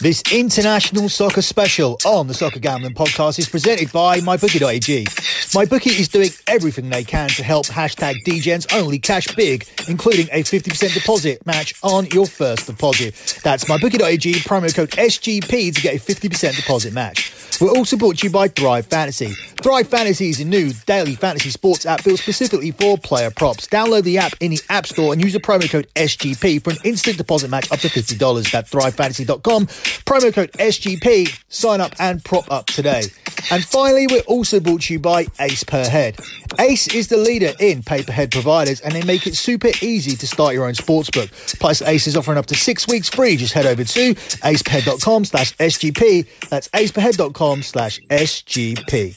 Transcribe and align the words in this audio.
This 0.00 0.22
international 0.32 1.10
soccer 1.10 1.42
special 1.42 1.98
on 2.06 2.26
the 2.26 2.32
Soccer 2.32 2.58
Gambling 2.58 2.94
Podcast 2.94 3.38
is 3.38 3.46
presented 3.46 3.92
by 3.92 4.20
MyBookie.ag. 4.20 5.04
MyBookie 5.04 6.00
is 6.00 6.08
doing 6.08 6.30
everything 6.46 6.88
they 6.88 7.04
can 7.04 7.28
to 7.28 7.42
help 7.42 7.66
hashtag 7.66 8.14
Degens 8.24 8.66
only 8.74 8.98
cash 8.98 9.26
big, 9.36 9.66
including 9.88 10.26
a 10.32 10.42
50% 10.42 10.94
deposit 10.94 11.44
match 11.44 11.74
on 11.82 12.06
your 12.06 12.24
first 12.24 12.66
deposit. 12.66 13.14
That's 13.44 13.66
MyBookie.ag, 13.66 14.32
promo 14.36 14.74
code 14.74 14.88
SGP 14.92 15.74
to 15.74 15.80
get 15.82 15.94
a 15.96 15.98
50% 15.98 16.56
deposit 16.56 16.94
match. 16.94 17.49
We're 17.60 17.72
also 17.72 17.98
brought 17.98 18.18
to 18.18 18.26
you 18.26 18.32
by 18.32 18.48
Thrive 18.48 18.86
Fantasy. 18.86 19.32
Thrive 19.60 19.86
Fantasy 19.86 20.30
is 20.30 20.40
a 20.40 20.46
new 20.46 20.72
daily 20.86 21.14
fantasy 21.14 21.50
sports 21.50 21.84
app 21.84 22.02
built 22.02 22.18
specifically 22.18 22.70
for 22.70 22.96
player 22.96 23.30
props. 23.30 23.66
Download 23.66 24.02
the 24.02 24.16
app 24.16 24.32
in 24.40 24.52
the 24.52 24.60
App 24.70 24.86
Store 24.86 25.12
and 25.12 25.22
use 25.22 25.34
the 25.34 25.40
promo 25.40 25.68
code 25.68 25.86
SGP 25.94 26.64
for 26.64 26.70
an 26.70 26.78
instant 26.84 27.18
deposit 27.18 27.50
match 27.50 27.70
up 27.70 27.80
to 27.80 27.88
$50. 27.88 28.50
That's 28.50 28.70
thrivefantasy.com 28.70 29.66
Promo 29.66 30.32
code 30.32 30.52
SGP. 30.52 31.38
Sign 31.50 31.82
up 31.82 31.92
and 31.98 32.24
prop 32.24 32.50
up 32.50 32.64
today. 32.64 33.02
And 33.50 33.62
finally, 33.62 34.06
we're 34.10 34.20
also 34.20 34.58
brought 34.58 34.82
to 34.82 34.94
you 34.94 34.98
by 34.98 35.26
Ace 35.38 35.64
Per 35.64 35.86
Head. 35.86 36.18
Ace 36.58 36.88
is 36.88 37.08
the 37.08 37.16
leader 37.16 37.52
in 37.60 37.82
pay-per-head 37.82 38.30
providers 38.30 38.80
and 38.80 38.94
they 38.94 39.02
make 39.02 39.26
it 39.26 39.34
super 39.36 39.70
easy 39.82 40.16
to 40.16 40.26
start 40.26 40.54
your 40.54 40.66
own 40.66 40.74
sportsbook. 40.74 41.30
Plus, 41.58 41.82
Ace 41.82 42.06
is 42.06 42.16
offering 42.16 42.38
up 42.38 42.46
to 42.46 42.54
six 42.54 42.88
weeks 42.88 43.08
free. 43.10 43.36
Just 43.36 43.52
head 43.52 43.66
over 43.66 43.84
to 43.84 44.14
aceperhead.com 44.14 45.24
slash 45.26 45.56
SGP. 45.56 46.48
That's 46.48 46.68
aceperhead.com 46.68 47.49
slash 47.58 48.00
SGP. 48.10 49.16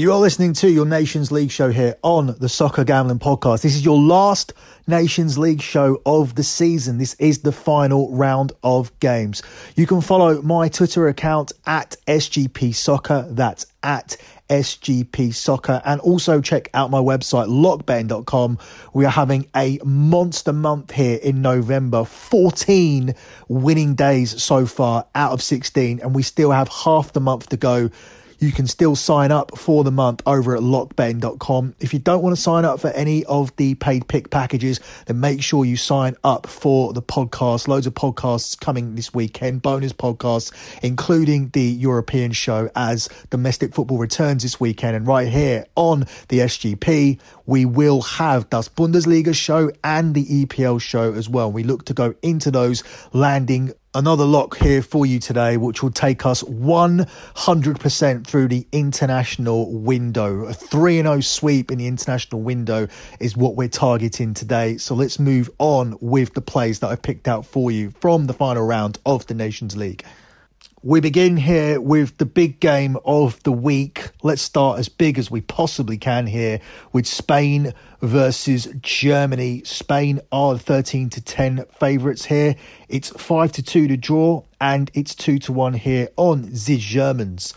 You 0.00 0.14
are 0.14 0.18
listening 0.18 0.54
to 0.54 0.70
your 0.70 0.86
Nations 0.86 1.30
League 1.30 1.50
show 1.50 1.70
here 1.70 1.94
on 2.00 2.34
the 2.38 2.48
Soccer 2.48 2.84
Gambling 2.84 3.18
Podcast. 3.18 3.60
This 3.60 3.76
is 3.76 3.84
your 3.84 3.98
last 3.98 4.54
Nations 4.86 5.36
League 5.36 5.60
show 5.60 6.00
of 6.06 6.36
the 6.36 6.42
season. 6.42 6.96
This 6.96 7.12
is 7.18 7.40
the 7.40 7.52
final 7.52 8.10
round 8.10 8.52
of 8.62 8.98
games. 9.00 9.42
You 9.76 9.86
can 9.86 10.00
follow 10.00 10.40
my 10.40 10.70
Twitter 10.70 11.06
account 11.08 11.52
at 11.66 11.96
SGP 12.06 12.74
Soccer. 12.74 13.26
That's 13.28 13.66
at 13.82 14.16
SGP 14.48 15.34
Soccer. 15.34 15.82
And 15.84 16.00
also 16.00 16.40
check 16.40 16.70
out 16.72 16.90
my 16.90 17.00
website, 17.00 17.48
lockbetting.com. 17.48 18.58
We 18.94 19.04
are 19.04 19.10
having 19.10 19.50
a 19.54 19.80
monster 19.84 20.54
month 20.54 20.92
here 20.92 21.18
in 21.22 21.42
November. 21.42 22.06
14 22.06 23.14
winning 23.48 23.96
days 23.96 24.42
so 24.42 24.64
far 24.64 25.04
out 25.14 25.32
of 25.32 25.42
16. 25.42 26.00
And 26.00 26.14
we 26.14 26.22
still 26.22 26.52
have 26.52 26.68
half 26.68 27.12
the 27.12 27.20
month 27.20 27.50
to 27.50 27.58
go 27.58 27.90
you 28.40 28.52
can 28.52 28.66
still 28.66 28.96
sign 28.96 29.30
up 29.30 29.56
for 29.56 29.84
the 29.84 29.90
month 29.90 30.22
over 30.26 30.56
at 30.56 30.62
lockbetting.com. 30.62 31.74
If 31.78 31.92
you 31.92 31.98
don't 31.98 32.22
want 32.22 32.34
to 32.34 32.40
sign 32.40 32.64
up 32.64 32.80
for 32.80 32.88
any 32.88 33.24
of 33.26 33.54
the 33.56 33.74
paid 33.74 34.08
pick 34.08 34.30
packages, 34.30 34.80
then 35.06 35.20
make 35.20 35.42
sure 35.42 35.64
you 35.64 35.76
sign 35.76 36.16
up 36.24 36.46
for 36.46 36.92
the 36.92 37.02
podcast. 37.02 37.68
Loads 37.68 37.86
of 37.86 37.94
podcasts 37.94 38.58
coming 38.58 38.94
this 38.94 39.12
weekend, 39.12 39.62
bonus 39.62 39.92
podcasts, 39.92 40.52
including 40.82 41.50
the 41.50 41.62
European 41.62 42.32
show 42.32 42.70
as 42.74 43.08
domestic 43.28 43.74
football 43.74 43.98
returns 43.98 44.42
this 44.42 44.58
weekend. 44.58 44.96
And 44.96 45.06
right 45.06 45.28
here 45.28 45.66
on 45.76 46.00
the 46.28 46.40
SGP, 46.40 47.20
we 47.46 47.64
will 47.66 48.00
have 48.02 48.48
Das 48.48 48.68
Bundesliga 48.68 49.34
show 49.34 49.70
and 49.84 50.14
the 50.14 50.24
EPL 50.24 50.80
show 50.80 51.12
as 51.12 51.28
well. 51.28 51.52
We 51.52 51.64
look 51.64 51.84
to 51.86 51.94
go 51.94 52.14
into 52.22 52.50
those 52.50 52.84
landing 53.12 53.72
another 53.94 54.24
lock 54.24 54.56
here 54.56 54.82
for 54.82 55.04
you 55.04 55.18
today, 55.18 55.56
which 55.56 55.82
will 55.82 55.90
take 55.90 56.24
us 56.24 56.42
100% 56.42 58.26
through 58.26 58.48
the 58.48 58.66
international 58.72 59.72
window. 59.72 60.44
A 60.44 60.54
3 60.54 60.98
0 60.98 61.20
sweep 61.20 61.70
in 61.70 61.78
the 61.78 61.86
international 61.86 62.42
window 62.42 62.88
is 63.18 63.36
what 63.36 63.56
we're 63.56 63.68
targeting 63.68 64.34
today. 64.34 64.76
So 64.76 64.94
let's 64.94 65.18
move 65.18 65.50
on 65.58 65.96
with 66.00 66.34
the 66.34 66.40
plays 66.40 66.80
that 66.80 66.88
I 66.88 66.96
picked 66.96 67.28
out 67.28 67.46
for 67.46 67.70
you 67.70 67.90
from 68.00 68.26
the 68.26 68.34
final 68.34 68.64
round 68.64 68.98
of 69.04 69.26
the 69.26 69.34
Nations 69.34 69.76
League. 69.76 70.04
We 70.82 71.00
begin 71.00 71.36
here 71.36 71.78
with 71.78 72.16
the 72.16 72.24
big 72.24 72.58
game 72.58 72.96
of 73.04 73.42
the 73.42 73.52
week. 73.52 74.12
Let's 74.22 74.40
start 74.40 74.78
as 74.78 74.88
big 74.88 75.18
as 75.18 75.30
we 75.30 75.42
possibly 75.42 75.98
can 75.98 76.26
here 76.26 76.58
with 76.94 77.06
Spain 77.06 77.74
versus 78.00 78.66
Germany. 78.80 79.62
Spain 79.64 80.20
are 80.32 80.56
13 80.56 81.10
to 81.10 81.20
10 81.20 81.66
favourites 81.78 82.24
here. 82.24 82.56
It's 82.88 83.10
5 83.10 83.52
to 83.52 83.62
2 83.62 83.88
to 83.88 83.96
draw 83.98 84.42
and 84.58 84.90
it's 84.94 85.14
2 85.14 85.38
to 85.40 85.52
1 85.52 85.74
here 85.74 86.08
on 86.16 86.48
the 86.50 86.78
Germans. 86.78 87.52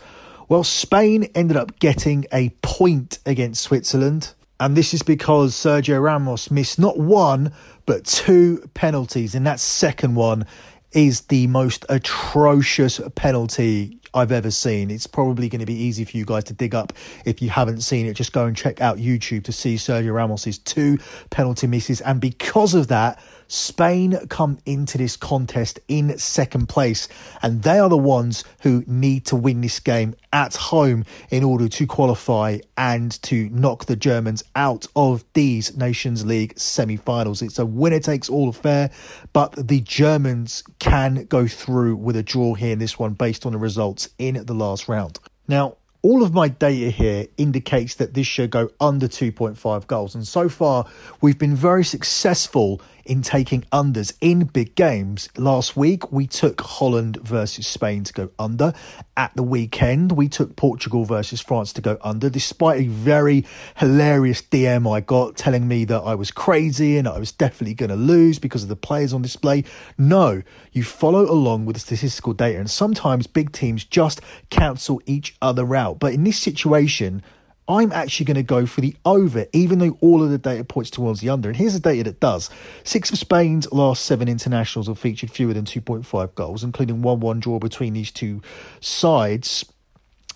Well, 0.50 0.62
Spain 0.62 1.30
ended 1.34 1.56
up 1.56 1.78
getting 1.78 2.26
a 2.30 2.50
point 2.60 3.20
against 3.24 3.62
Switzerland. 3.62 4.34
And 4.60 4.76
this 4.76 4.92
is 4.92 5.02
because 5.02 5.54
Sergio 5.54 6.00
Ramos 6.00 6.50
missed 6.50 6.78
not 6.78 6.98
one, 6.98 7.52
but 7.86 8.04
two 8.04 8.68
penalties. 8.74 9.34
And 9.34 9.46
that 9.46 9.60
second 9.60 10.14
one 10.14 10.46
is 10.94 11.22
the 11.22 11.46
most 11.48 11.84
atrocious 11.88 13.00
penalty 13.14 13.98
I've 14.14 14.30
ever 14.30 14.50
seen. 14.50 14.90
It's 14.90 15.08
probably 15.08 15.48
going 15.48 15.60
to 15.60 15.66
be 15.66 15.74
easy 15.74 16.04
for 16.04 16.16
you 16.16 16.24
guys 16.24 16.44
to 16.44 16.54
dig 16.54 16.74
up 16.74 16.92
if 17.24 17.42
you 17.42 17.50
haven't 17.50 17.80
seen 17.80 18.06
it. 18.06 18.14
Just 18.14 18.32
go 18.32 18.46
and 18.46 18.56
check 18.56 18.80
out 18.80 18.98
YouTube 18.98 19.44
to 19.44 19.52
see 19.52 19.74
Sergio 19.74 20.14
Ramos's 20.14 20.58
two 20.58 20.98
penalty 21.30 21.66
misses. 21.66 22.00
And 22.00 22.20
because 22.20 22.74
of 22.74 22.88
that, 22.88 23.20
Spain 23.54 24.18
come 24.28 24.58
into 24.66 24.98
this 24.98 25.16
contest 25.16 25.78
in 25.86 26.18
second 26.18 26.68
place, 26.68 27.08
and 27.40 27.62
they 27.62 27.78
are 27.78 27.88
the 27.88 27.96
ones 27.96 28.42
who 28.62 28.82
need 28.88 29.24
to 29.26 29.36
win 29.36 29.60
this 29.60 29.78
game 29.78 30.14
at 30.32 30.56
home 30.56 31.04
in 31.30 31.44
order 31.44 31.68
to 31.68 31.86
qualify 31.86 32.58
and 32.76 33.22
to 33.22 33.48
knock 33.50 33.84
the 33.84 33.94
Germans 33.94 34.42
out 34.56 34.88
of 34.96 35.24
these 35.34 35.76
Nations 35.76 36.26
League 36.26 36.58
semi 36.58 36.96
finals. 36.96 37.42
It's 37.42 37.60
a 37.60 37.64
winner 37.64 38.00
takes 38.00 38.28
all 38.28 38.48
affair, 38.48 38.90
but 39.32 39.52
the 39.52 39.80
Germans 39.80 40.64
can 40.80 41.24
go 41.26 41.46
through 41.46 41.94
with 41.94 42.16
a 42.16 42.24
draw 42.24 42.54
here 42.54 42.72
in 42.72 42.80
this 42.80 42.98
one 42.98 43.12
based 43.12 43.46
on 43.46 43.52
the 43.52 43.58
results 43.58 44.08
in 44.18 44.44
the 44.44 44.54
last 44.54 44.88
round. 44.88 45.20
Now, 45.46 45.76
all 46.04 46.22
of 46.22 46.34
my 46.34 46.48
data 46.48 46.90
here 46.90 47.26
indicates 47.38 47.94
that 47.94 48.12
this 48.12 48.26
should 48.26 48.50
go 48.50 48.68
under 48.78 49.08
2.5 49.08 49.86
goals. 49.86 50.14
And 50.14 50.28
so 50.28 50.50
far, 50.50 50.84
we've 51.22 51.38
been 51.38 51.56
very 51.56 51.82
successful 51.82 52.82
in 53.06 53.22
taking 53.22 53.62
unders 53.72 54.12
in 54.20 54.44
big 54.44 54.74
games. 54.74 55.28
Last 55.36 55.76
week, 55.76 56.10
we 56.12 56.26
took 56.26 56.60
Holland 56.60 57.18
versus 57.22 57.66
Spain 57.66 58.04
to 58.04 58.12
go 58.12 58.30
under. 58.38 58.72
At 59.16 59.34
the 59.36 59.42
weekend, 59.42 60.12
we 60.12 60.28
took 60.28 60.56
Portugal 60.56 61.04
versus 61.04 61.40
France 61.40 61.72
to 61.74 61.80
go 61.80 61.98
under, 62.00 62.30
despite 62.30 62.80
a 62.80 62.88
very 62.88 63.44
hilarious 63.76 64.42
DM 64.42 64.90
I 64.90 65.00
got 65.00 65.36
telling 65.36 65.68
me 65.68 65.84
that 65.84 66.00
I 66.00 66.14
was 66.14 66.30
crazy 66.30 66.96
and 66.96 67.06
I 67.06 67.18
was 67.18 67.32
definitely 67.32 67.74
going 67.74 67.90
to 67.90 67.96
lose 67.96 68.38
because 68.38 68.62
of 68.62 68.68
the 68.68 68.76
players 68.76 69.12
on 69.12 69.22
display. 69.22 69.64
No, 69.98 70.42
you 70.72 70.82
follow 70.82 71.30
along 71.30 71.66
with 71.66 71.76
the 71.76 71.80
statistical 71.80 72.32
data, 72.32 72.58
and 72.58 72.70
sometimes 72.70 73.26
big 73.26 73.52
teams 73.52 73.84
just 73.84 74.20
cancel 74.50 75.00
each 75.06 75.36
other 75.42 75.74
out. 75.76 75.98
But 75.98 76.14
in 76.14 76.24
this 76.24 76.38
situation, 76.38 77.22
I'm 77.68 77.92
actually 77.92 78.26
going 78.26 78.36
to 78.36 78.42
go 78.42 78.66
for 78.66 78.80
the 78.80 78.94
over, 79.04 79.46
even 79.52 79.78
though 79.78 79.96
all 80.00 80.22
of 80.22 80.30
the 80.30 80.38
data 80.38 80.64
points 80.64 80.90
towards 80.90 81.20
the 81.20 81.30
under. 81.30 81.48
And 81.48 81.56
here's 81.56 81.72
the 81.72 81.80
data 81.80 82.04
that 82.04 82.20
does. 82.20 82.50
Six 82.82 83.10
of 83.10 83.18
Spain's 83.18 83.70
last 83.72 84.04
seven 84.04 84.28
internationals 84.28 84.88
have 84.88 84.98
featured 84.98 85.30
fewer 85.30 85.54
than 85.54 85.64
2.5 85.64 86.34
goals, 86.34 86.62
including 86.62 87.02
1 87.02 87.20
1 87.20 87.40
draw 87.40 87.58
between 87.58 87.94
these 87.94 88.10
two 88.10 88.42
sides 88.80 89.64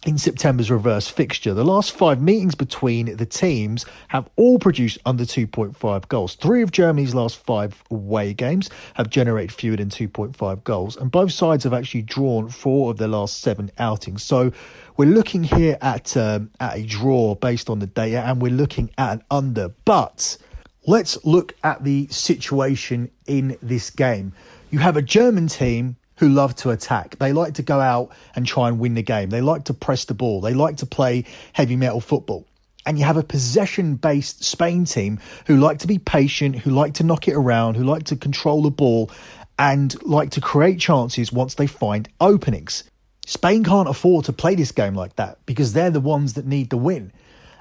in 0.07 0.17
September's 0.17 0.71
reverse 0.71 1.09
fixture. 1.09 1.53
The 1.53 1.65
last 1.65 1.93
five 1.93 2.23
meetings 2.23 2.55
between 2.55 3.17
the 3.17 3.27
teams 3.27 3.85
have 4.09 4.29
all 4.37 4.59
produced 4.59 4.99
under 5.05 5.25
2.5 5.25 6.09
goals. 6.09 6.35
Three 6.37 6.63
of 6.63 6.71
Germany's 6.71 7.15
last 7.15 7.37
five 7.37 7.83
away 7.91 8.33
games 8.33 8.71
have 8.95 9.11
generated 9.11 9.53
fewer 9.53 9.77
than 9.77 9.89
2.5 9.89 10.65
goals, 10.65 10.97
and 10.97 11.11
both 11.11 11.33
sides 11.33 11.65
have 11.65 11.73
actually 11.73 12.03
drawn 12.03 12.49
four 12.49 12.91
of 12.91 12.99
their 12.99 13.09
last 13.09 13.41
seven 13.41 13.71
outings. 13.79 14.23
So 14.23 14.53
we're 14.97 15.11
looking 15.11 15.45
here 15.45 15.77
at 15.83 16.17
um, 16.17 16.51
at 16.61 16.79
a 16.79 16.83
draw 16.83 17.35
based 17.35 17.69
on 17.69 17.81
the 17.81 17.87
data, 17.87 18.21
and 18.21 18.41
we're 18.41 18.53
looking 18.53 18.91
at 18.99 19.13
an 19.15 19.23
under. 19.31 19.69
But 19.85 20.39
let's 20.87 21.23
look 21.25 21.55
at 21.65 21.85
the 21.85 22.07
situation 22.09 23.11
in 23.27 23.59
this 23.63 23.91
game. 23.91 24.33
You 24.71 24.79
have 24.79 24.97
a 24.97 25.03
German 25.03 25.49
team 25.49 25.97
who 26.19 26.29
love 26.29 26.55
to 26.57 26.71
attack. 26.71 27.17
They 27.19 27.33
like 27.33 27.55
to 27.55 27.63
go 27.63 27.81
out 27.81 28.13
and 28.35 28.47
try 28.47 28.69
and 28.69 28.79
win 28.79 28.95
the 28.95 29.03
game. 29.03 29.31
They 29.31 29.41
like 29.41 29.65
to 29.65 29.75
press 29.75 30.05
the 30.05 30.15
ball. 30.15 30.41
They 30.41 30.55
like 30.55 30.79
to 30.79 30.87
play 30.87 31.25
heavy 31.53 31.77
metal 31.77 32.01
football. 32.01 32.47
And 32.85 32.99
you 32.99 33.05
have 33.05 33.17
a 33.17 33.23
possession 33.23 33.97
based 33.97 34.45
Spain 34.45 34.85
team 34.85 35.21
who 35.47 35.57
like 35.57 35.81
to 35.81 35.87
be 35.87 35.99
patient, 35.99 36.57
who 36.57 36.71
like 36.71 36.95
to 36.95 37.05
knock 37.05 37.29
it 37.29 37.35
around, 37.35 37.77
who 37.77 37.85
like 37.85 38.05
to 38.05 38.17
control 38.17 38.63
the 38.63 38.71
ball 38.71 39.11
and 39.59 40.01
like 40.03 40.31
to 40.31 40.41
create 40.41 40.81
chances 40.81 41.33
once 41.33 41.55
they 41.55 41.67
find 41.67 42.09
openings. 42.21 42.85
Spain 43.27 43.63
can't 43.63 43.89
afford 43.89 44.25
to 44.25 44.33
play 44.33 44.55
this 44.55 44.73
game 44.73 44.95
like 44.95 45.17
that 45.17 45.39
because 45.45 45.73
they're 45.73 45.91
the 45.91 46.01
ones 46.01 46.35
that 46.35 46.47
need 46.47 46.71
the 46.71 46.79
win. 46.79 47.13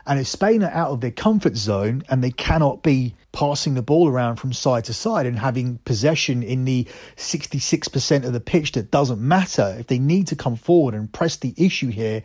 And 0.08 0.20
if 0.20 0.28
Spain 0.28 0.64
are 0.64 0.72
out 0.72 0.92
of 0.92 1.02
their 1.02 1.12
comfort 1.12 1.58
zone 1.58 2.04
and 2.10 2.24
they 2.24 2.32
cannot 2.32 2.82
be 2.82 3.14
passing 3.34 3.74
the 3.74 3.82
ball 3.82 4.08
around 4.08 4.38
from 4.38 4.54
side 4.54 4.86
to 4.86 4.94
side 4.94 5.26
and 5.26 5.38
having 5.38 5.80
possession 5.80 6.42
in 6.42 6.64
the 6.64 6.88
66% 7.18 8.26
of 8.26 8.32
the 8.32 8.40
pitch 8.40 8.72
that 8.72 8.90
doesn't 8.90 9.20
matter, 9.20 9.76
if 9.78 9.88
they 9.88 10.00
need 10.00 10.28
to 10.28 10.36
come 10.36 10.56
forward 10.56 10.96
and 10.96 11.12
press 11.12 11.36
the 11.36 11.54
issue 11.58 11.90
here, 11.90 12.24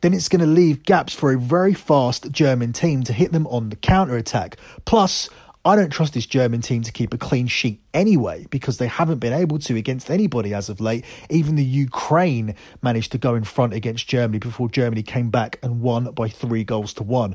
then 0.00 0.14
it's 0.14 0.28
going 0.28 0.40
to 0.40 0.46
leave 0.46 0.84
gaps 0.84 1.12
for 1.12 1.32
a 1.32 1.38
very 1.38 1.74
fast 1.74 2.30
German 2.30 2.72
team 2.72 3.02
to 3.02 3.12
hit 3.12 3.30
them 3.30 3.46
on 3.48 3.68
the 3.68 3.76
counter 3.76 4.16
attack. 4.16 4.56
Plus, 4.86 5.28
I 5.64 5.74
don't 5.74 5.90
trust 5.90 6.14
this 6.14 6.24
German 6.24 6.60
team 6.62 6.82
to 6.82 6.92
keep 6.92 7.12
a 7.12 7.18
clean 7.18 7.48
sheet 7.48 7.82
anyway 7.92 8.46
because 8.48 8.78
they 8.78 8.86
haven't 8.86 9.18
been 9.18 9.32
able 9.32 9.58
to 9.58 9.76
against 9.76 10.08
anybody 10.08 10.54
as 10.54 10.68
of 10.68 10.80
late. 10.80 11.04
Even 11.30 11.56
the 11.56 11.64
Ukraine 11.64 12.54
managed 12.80 13.12
to 13.12 13.18
go 13.18 13.34
in 13.34 13.42
front 13.42 13.74
against 13.74 14.06
Germany 14.06 14.38
before 14.38 14.68
Germany 14.68 15.02
came 15.02 15.30
back 15.30 15.58
and 15.62 15.80
won 15.80 16.04
by 16.12 16.28
three 16.28 16.62
goals 16.62 16.94
to 16.94 17.02
one. 17.02 17.34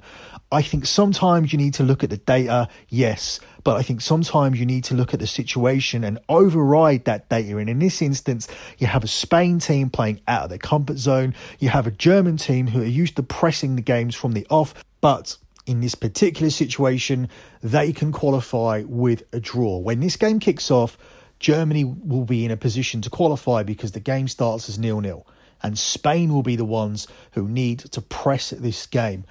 I 0.52 0.62
think 0.62 0.86
sometimes 0.86 1.52
you 1.52 1.60
need 1.60 1.74
to 1.76 1.84
look 1.84 2.04
at 2.04 2.10
the 2.10 2.18
data, 2.18 2.70
yes, 2.88 3.42
but 3.64 3.76
I 3.76 3.84
think 3.84 4.00
sometimes 4.00 4.60
you 4.60 4.66
need 4.66 4.86
to 4.86 4.94
look 4.94 5.14
at 5.14 5.20
the 5.20 5.28
situation 5.28 6.04
and 6.04 6.18
override 6.30 7.06
that 7.06 7.28
data. 7.30 7.58
And 7.58 7.70
in 7.70 7.80
this 7.80 8.02
instance, 8.02 8.48
you 8.78 8.88
have 8.88 9.04
a 9.04 9.08
Spain 9.08 9.60
team 9.60 9.90
playing 9.90 10.22
out 10.28 10.44
of 10.44 10.50
their 10.50 10.58
comfort 10.58 10.98
zone, 10.98 11.36
you 11.60 11.70
have 11.70 11.88
a 11.88 11.92
German 11.92 12.38
team 12.38 12.68
who 12.68 12.82
are 12.82 12.86
used 12.86 13.18
to 13.18 13.24
pressing 13.24 13.76
the 13.76 13.82
games 13.82 14.16
from 14.16 14.32
the 14.32 14.48
off, 14.50 14.74
but 15.02 15.38
in 15.66 15.82
this 15.82 15.96
particular 15.96 16.50
situation, 16.50 17.30
they 17.62 17.94
can 17.94 18.12
qualify 18.12 18.84
with 18.86 19.24
a 19.32 19.40
draw. 19.40 19.78
When 19.78 20.00
this 20.00 20.18
game 20.18 20.40
kicks 20.40 20.70
off, 20.72 20.98
Germany 21.40 21.84
will 21.84 22.26
be 22.26 22.46
in 22.46 22.52
a 22.52 22.58
position 22.58 23.02
to 23.02 23.10
qualify 23.10 23.64
because 23.64 23.92
the 23.92 24.00
game 24.00 24.28
starts 24.28 24.70
as 24.70 24.80
nil 24.80 25.02
nil, 25.02 25.26
and 25.62 25.78
Spain 25.78 26.34
will 26.34 26.44
be 26.44 26.56
the 26.56 26.66
ones 26.66 27.08
who 27.32 27.48
need 27.48 27.80
to 27.80 28.02
press 28.02 28.52
this 28.52 28.86
game. 28.88 29.26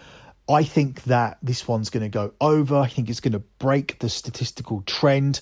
I 0.53 0.65
think 0.65 1.05
that 1.05 1.39
this 1.43 1.67
one's 1.67 1.89
going 1.89 2.03
to 2.03 2.09
go 2.09 2.35
over. 2.41 2.77
I 2.77 2.89
think 2.89 3.09
it's 3.09 3.21
going 3.21 3.33
to 3.33 3.39
break 3.59 3.99
the 4.01 4.09
statistical 4.09 4.83
trend. 4.83 5.41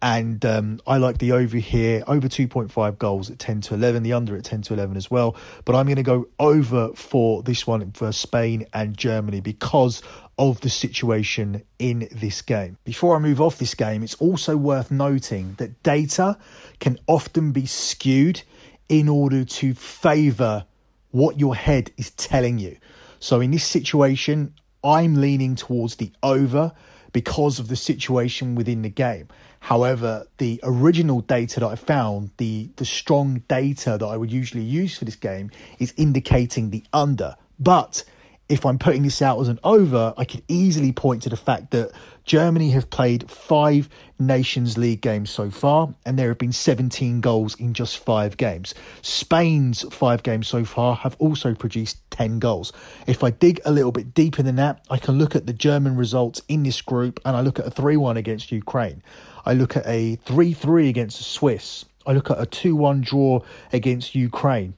And 0.00 0.44
um, 0.44 0.80
I 0.86 0.98
like 0.98 1.18
the 1.18 1.32
over 1.32 1.56
here, 1.56 2.04
over 2.06 2.28
2.5 2.28 2.98
goals 2.98 3.30
at 3.30 3.38
10 3.38 3.62
to 3.62 3.74
11, 3.74 4.02
the 4.02 4.12
under 4.12 4.36
at 4.36 4.44
10 4.44 4.62
to 4.62 4.74
11 4.74 4.96
as 4.96 5.10
well. 5.10 5.36
But 5.64 5.74
I'm 5.74 5.86
going 5.86 5.96
to 5.96 6.02
go 6.02 6.28
over 6.38 6.92
for 6.94 7.42
this 7.42 7.66
one 7.66 7.90
for 7.92 8.12
Spain 8.12 8.66
and 8.72 8.96
Germany 8.96 9.40
because 9.40 10.02
of 10.38 10.60
the 10.60 10.70
situation 10.70 11.62
in 11.78 12.08
this 12.12 12.42
game. 12.42 12.78
Before 12.84 13.16
I 13.16 13.18
move 13.18 13.40
off 13.40 13.58
this 13.58 13.74
game, 13.74 14.02
it's 14.02 14.14
also 14.14 14.56
worth 14.56 14.90
noting 14.90 15.54
that 15.58 15.82
data 15.82 16.38
can 16.78 16.98
often 17.06 17.52
be 17.52 17.66
skewed 17.66 18.42
in 18.88 19.08
order 19.08 19.44
to 19.44 19.74
favour 19.74 20.66
what 21.10 21.38
your 21.38 21.54
head 21.54 21.90
is 21.96 22.10
telling 22.12 22.58
you. 22.58 22.76
So 23.22 23.40
in 23.40 23.52
this 23.52 23.62
situation, 23.62 24.52
I'm 24.82 25.14
leaning 25.14 25.54
towards 25.54 25.94
the 25.94 26.10
over 26.24 26.72
because 27.12 27.60
of 27.60 27.68
the 27.68 27.76
situation 27.76 28.56
within 28.56 28.82
the 28.82 28.88
game. 28.88 29.28
However, 29.60 30.26
the 30.38 30.58
original 30.64 31.20
data 31.20 31.60
that 31.60 31.68
I 31.68 31.76
found, 31.76 32.32
the, 32.38 32.68
the 32.74 32.84
strong 32.84 33.44
data 33.46 33.96
that 33.96 34.04
I 34.04 34.16
would 34.16 34.32
usually 34.32 34.64
use 34.64 34.98
for 34.98 35.04
this 35.04 35.14
game, 35.14 35.52
is 35.78 35.94
indicating 35.96 36.70
the 36.70 36.82
under. 36.92 37.36
But 37.60 38.02
if 38.52 38.66
I'm 38.66 38.78
putting 38.78 39.02
this 39.02 39.22
out 39.22 39.40
as 39.40 39.48
an 39.48 39.58
over, 39.64 40.12
I 40.18 40.26
could 40.26 40.42
easily 40.46 40.92
point 40.92 41.22
to 41.22 41.30
the 41.30 41.38
fact 41.38 41.70
that 41.70 41.90
Germany 42.26 42.68
have 42.72 42.90
played 42.90 43.30
five 43.30 43.88
Nations 44.18 44.76
League 44.76 45.00
games 45.00 45.30
so 45.30 45.50
far, 45.50 45.94
and 46.04 46.18
there 46.18 46.28
have 46.28 46.36
been 46.36 46.52
17 46.52 47.22
goals 47.22 47.54
in 47.54 47.72
just 47.72 47.96
five 47.96 48.36
games. 48.36 48.74
Spain's 49.00 49.86
five 49.90 50.22
games 50.22 50.48
so 50.48 50.66
far 50.66 50.96
have 50.96 51.16
also 51.18 51.54
produced 51.54 51.98
10 52.10 52.40
goals. 52.40 52.74
If 53.06 53.24
I 53.24 53.30
dig 53.30 53.58
a 53.64 53.72
little 53.72 53.90
bit 53.90 54.12
deeper 54.12 54.42
than 54.42 54.56
that, 54.56 54.84
I 54.90 54.98
can 54.98 55.16
look 55.16 55.34
at 55.34 55.46
the 55.46 55.54
German 55.54 55.96
results 55.96 56.42
in 56.46 56.62
this 56.62 56.82
group, 56.82 57.20
and 57.24 57.34
I 57.34 57.40
look 57.40 57.58
at 57.58 57.66
a 57.66 57.70
3 57.70 57.96
1 57.96 58.18
against 58.18 58.52
Ukraine. 58.52 59.02
I 59.46 59.54
look 59.54 59.78
at 59.78 59.86
a 59.86 60.16
3 60.16 60.52
3 60.52 60.90
against 60.90 61.16
the 61.16 61.24
Swiss. 61.24 61.86
I 62.06 62.12
look 62.12 62.30
at 62.30 62.38
a 62.38 62.44
2 62.44 62.76
1 62.76 63.00
draw 63.00 63.40
against 63.72 64.14
Ukraine. 64.14 64.74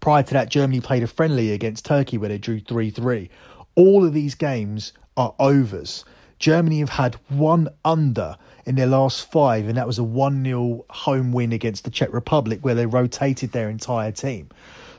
Prior 0.00 0.22
to 0.22 0.34
that, 0.34 0.50
Germany 0.50 0.80
played 0.80 1.02
a 1.02 1.06
friendly 1.06 1.52
against 1.52 1.84
Turkey 1.84 2.18
where 2.18 2.28
they 2.28 2.38
drew 2.38 2.60
3 2.60 2.90
3. 2.90 3.30
All 3.74 4.04
of 4.04 4.12
these 4.12 4.34
games 4.34 4.92
are 5.16 5.34
overs. 5.38 6.04
Germany 6.38 6.80
have 6.80 6.90
had 6.90 7.16
one 7.28 7.68
under 7.84 8.36
in 8.66 8.74
their 8.74 8.86
last 8.86 9.30
five, 9.30 9.68
and 9.68 9.76
that 9.76 9.86
was 9.86 9.98
a 9.98 10.04
1 10.04 10.44
0 10.44 10.84
home 10.90 11.32
win 11.32 11.52
against 11.52 11.84
the 11.84 11.90
Czech 11.90 12.12
Republic 12.12 12.60
where 12.62 12.74
they 12.74 12.86
rotated 12.86 13.52
their 13.52 13.68
entire 13.70 14.12
team. 14.12 14.48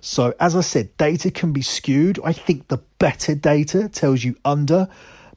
So, 0.02 0.34
as 0.40 0.56
I 0.56 0.62
said, 0.62 0.96
data 0.98 1.32
can 1.32 1.52
be 1.52 1.62
skewed. 1.62 2.20
I 2.24 2.32
think 2.32 2.68
the 2.68 2.78
better 3.00 3.34
data 3.34 3.90
tells 3.90 4.24
you 4.24 4.36
under, 4.46 4.88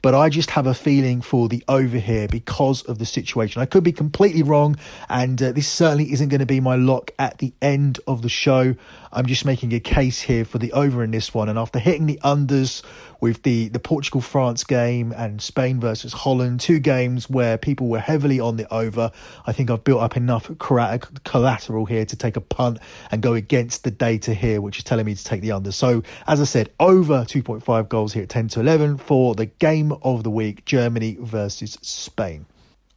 but 0.01 0.13
I 0.13 0.29
just 0.29 0.51
have 0.51 0.67
a 0.67 0.73
feeling 0.73 1.21
for 1.21 1.49
the 1.49 1.63
over 1.67 1.97
here 1.97 2.27
because 2.27 2.83
of 2.83 2.99
the 2.99 3.05
situation. 3.05 3.61
I 3.61 3.65
could 3.65 3.83
be 3.83 3.91
completely 3.91 4.43
wrong, 4.43 4.77
and 5.09 5.41
uh, 5.41 5.51
this 5.51 5.67
certainly 5.67 6.11
isn't 6.13 6.29
going 6.29 6.39
to 6.39 6.45
be 6.45 6.59
my 6.59 6.75
lock 6.75 7.11
at 7.17 7.39
the 7.39 7.53
end 7.61 7.99
of 8.07 8.21
the 8.21 8.29
show. 8.29 8.75
I'm 9.11 9.25
just 9.25 9.43
making 9.43 9.73
a 9.73 9.79
case 9.79 10.21
here 10.21 10.45
for 10.45 10.59
the 10.59 10.71
over 10.73 11.03
in 11.03 11.11
this 11.11 11.33
one, 11.33 11.49
and 11.49 11.57
after 11.57 11.79
hitting 11.79 12.05
the 12.05 12.19
unders 12.23 12.83
with 13.19 13.41
the, 13.43 13.69
the 13.69 13.79
Portugal 13.79 14.21
France 14.21 14.63
game 14.63 15.11
and 15.11 15.41
Spain 15.41 15.79
versus 15.79 16.13
Holland, 16.13 16.59
two 16.59 16.79
games 16.79 17.29
where 17.29 17.57
people 17.57 17.87
were 17.87 17.99
heavily 17.99 18.39
on 18.39 18.57
the 18.57 18.71
over. 18.71 19.11
I 19.47 19.51
think 19.51 19.71
I've 19.71 19.83
built 19.83 20.01
up 20.01 20.15
enough 20.15 20.51
collateral 20.59 21.85
here 21.85 22.05
to 22.05 22.15
take 22.15 22.35
a 22.35 22.41
punt 22.41 22.77
and 23.11 23.21
go 23.21 23.33
against 23.33 23.83
the 23.83 23.91
data 23.91 24.33
here, 24.33 24.61
which 24.61 24.77
is 24.77 24.83
telling 24.83 25.05
me 25.05 25.15
to 25.15 25.23
take 25.23 25.41
the 25.41 25.53
under. 25.53 25.71
So, 25.71 26.03
as 26.27 26.39
I 26.39 26.45
said, 26.45 26.69
over 26.79 27.25
2.5 27.25 27.89
goals 27.89 28.13
here 28.13 28.23
at 28.23 28.29
10 28.29 28.49
to 28.49 28.59
11 28.59 28.97
for 28.97 29.33
the 29.33 29.47
game 29.47 29.91
of 30.03 30.23
the 30.23 30.31
week 30.31 30.65
Germany 30.65 31.17
versus 31.19 31.77
Spain. 31.81 32.45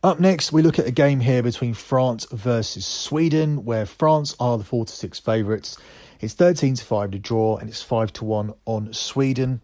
Up 0.04 0.18
next, 0.18 0.52
we 0.52 0.62
look 0.62 0.80
at 0.80 0.86
a 0.88 0.90
game 0.90 1.20
here 1.20 1.44
between 1.44 1.74
France 1.74 2.26
versus 2.32 2.84
Sweden, 2.84 3.64
where 3.64 3.86
France 3.86 4.34
are 4.40 4.58
the 4.58 4.64
4 4.64 4.86
to 4.86 4.92
6 4.92 5.20
favourites. 5.20 5.78
It's 6.22 6.34
13 6.34 6.76
to 6.76 6.84
5 6.84 7.10
to 7.10 7.18
draw, 7.18 7.56
and 7.56 7.68
it's 7.68 7.82
5 7.82 8.12
to 8.14 8.24
1 8.24 8.54
on 8.64 8.92
Sweden. 8.92 9.60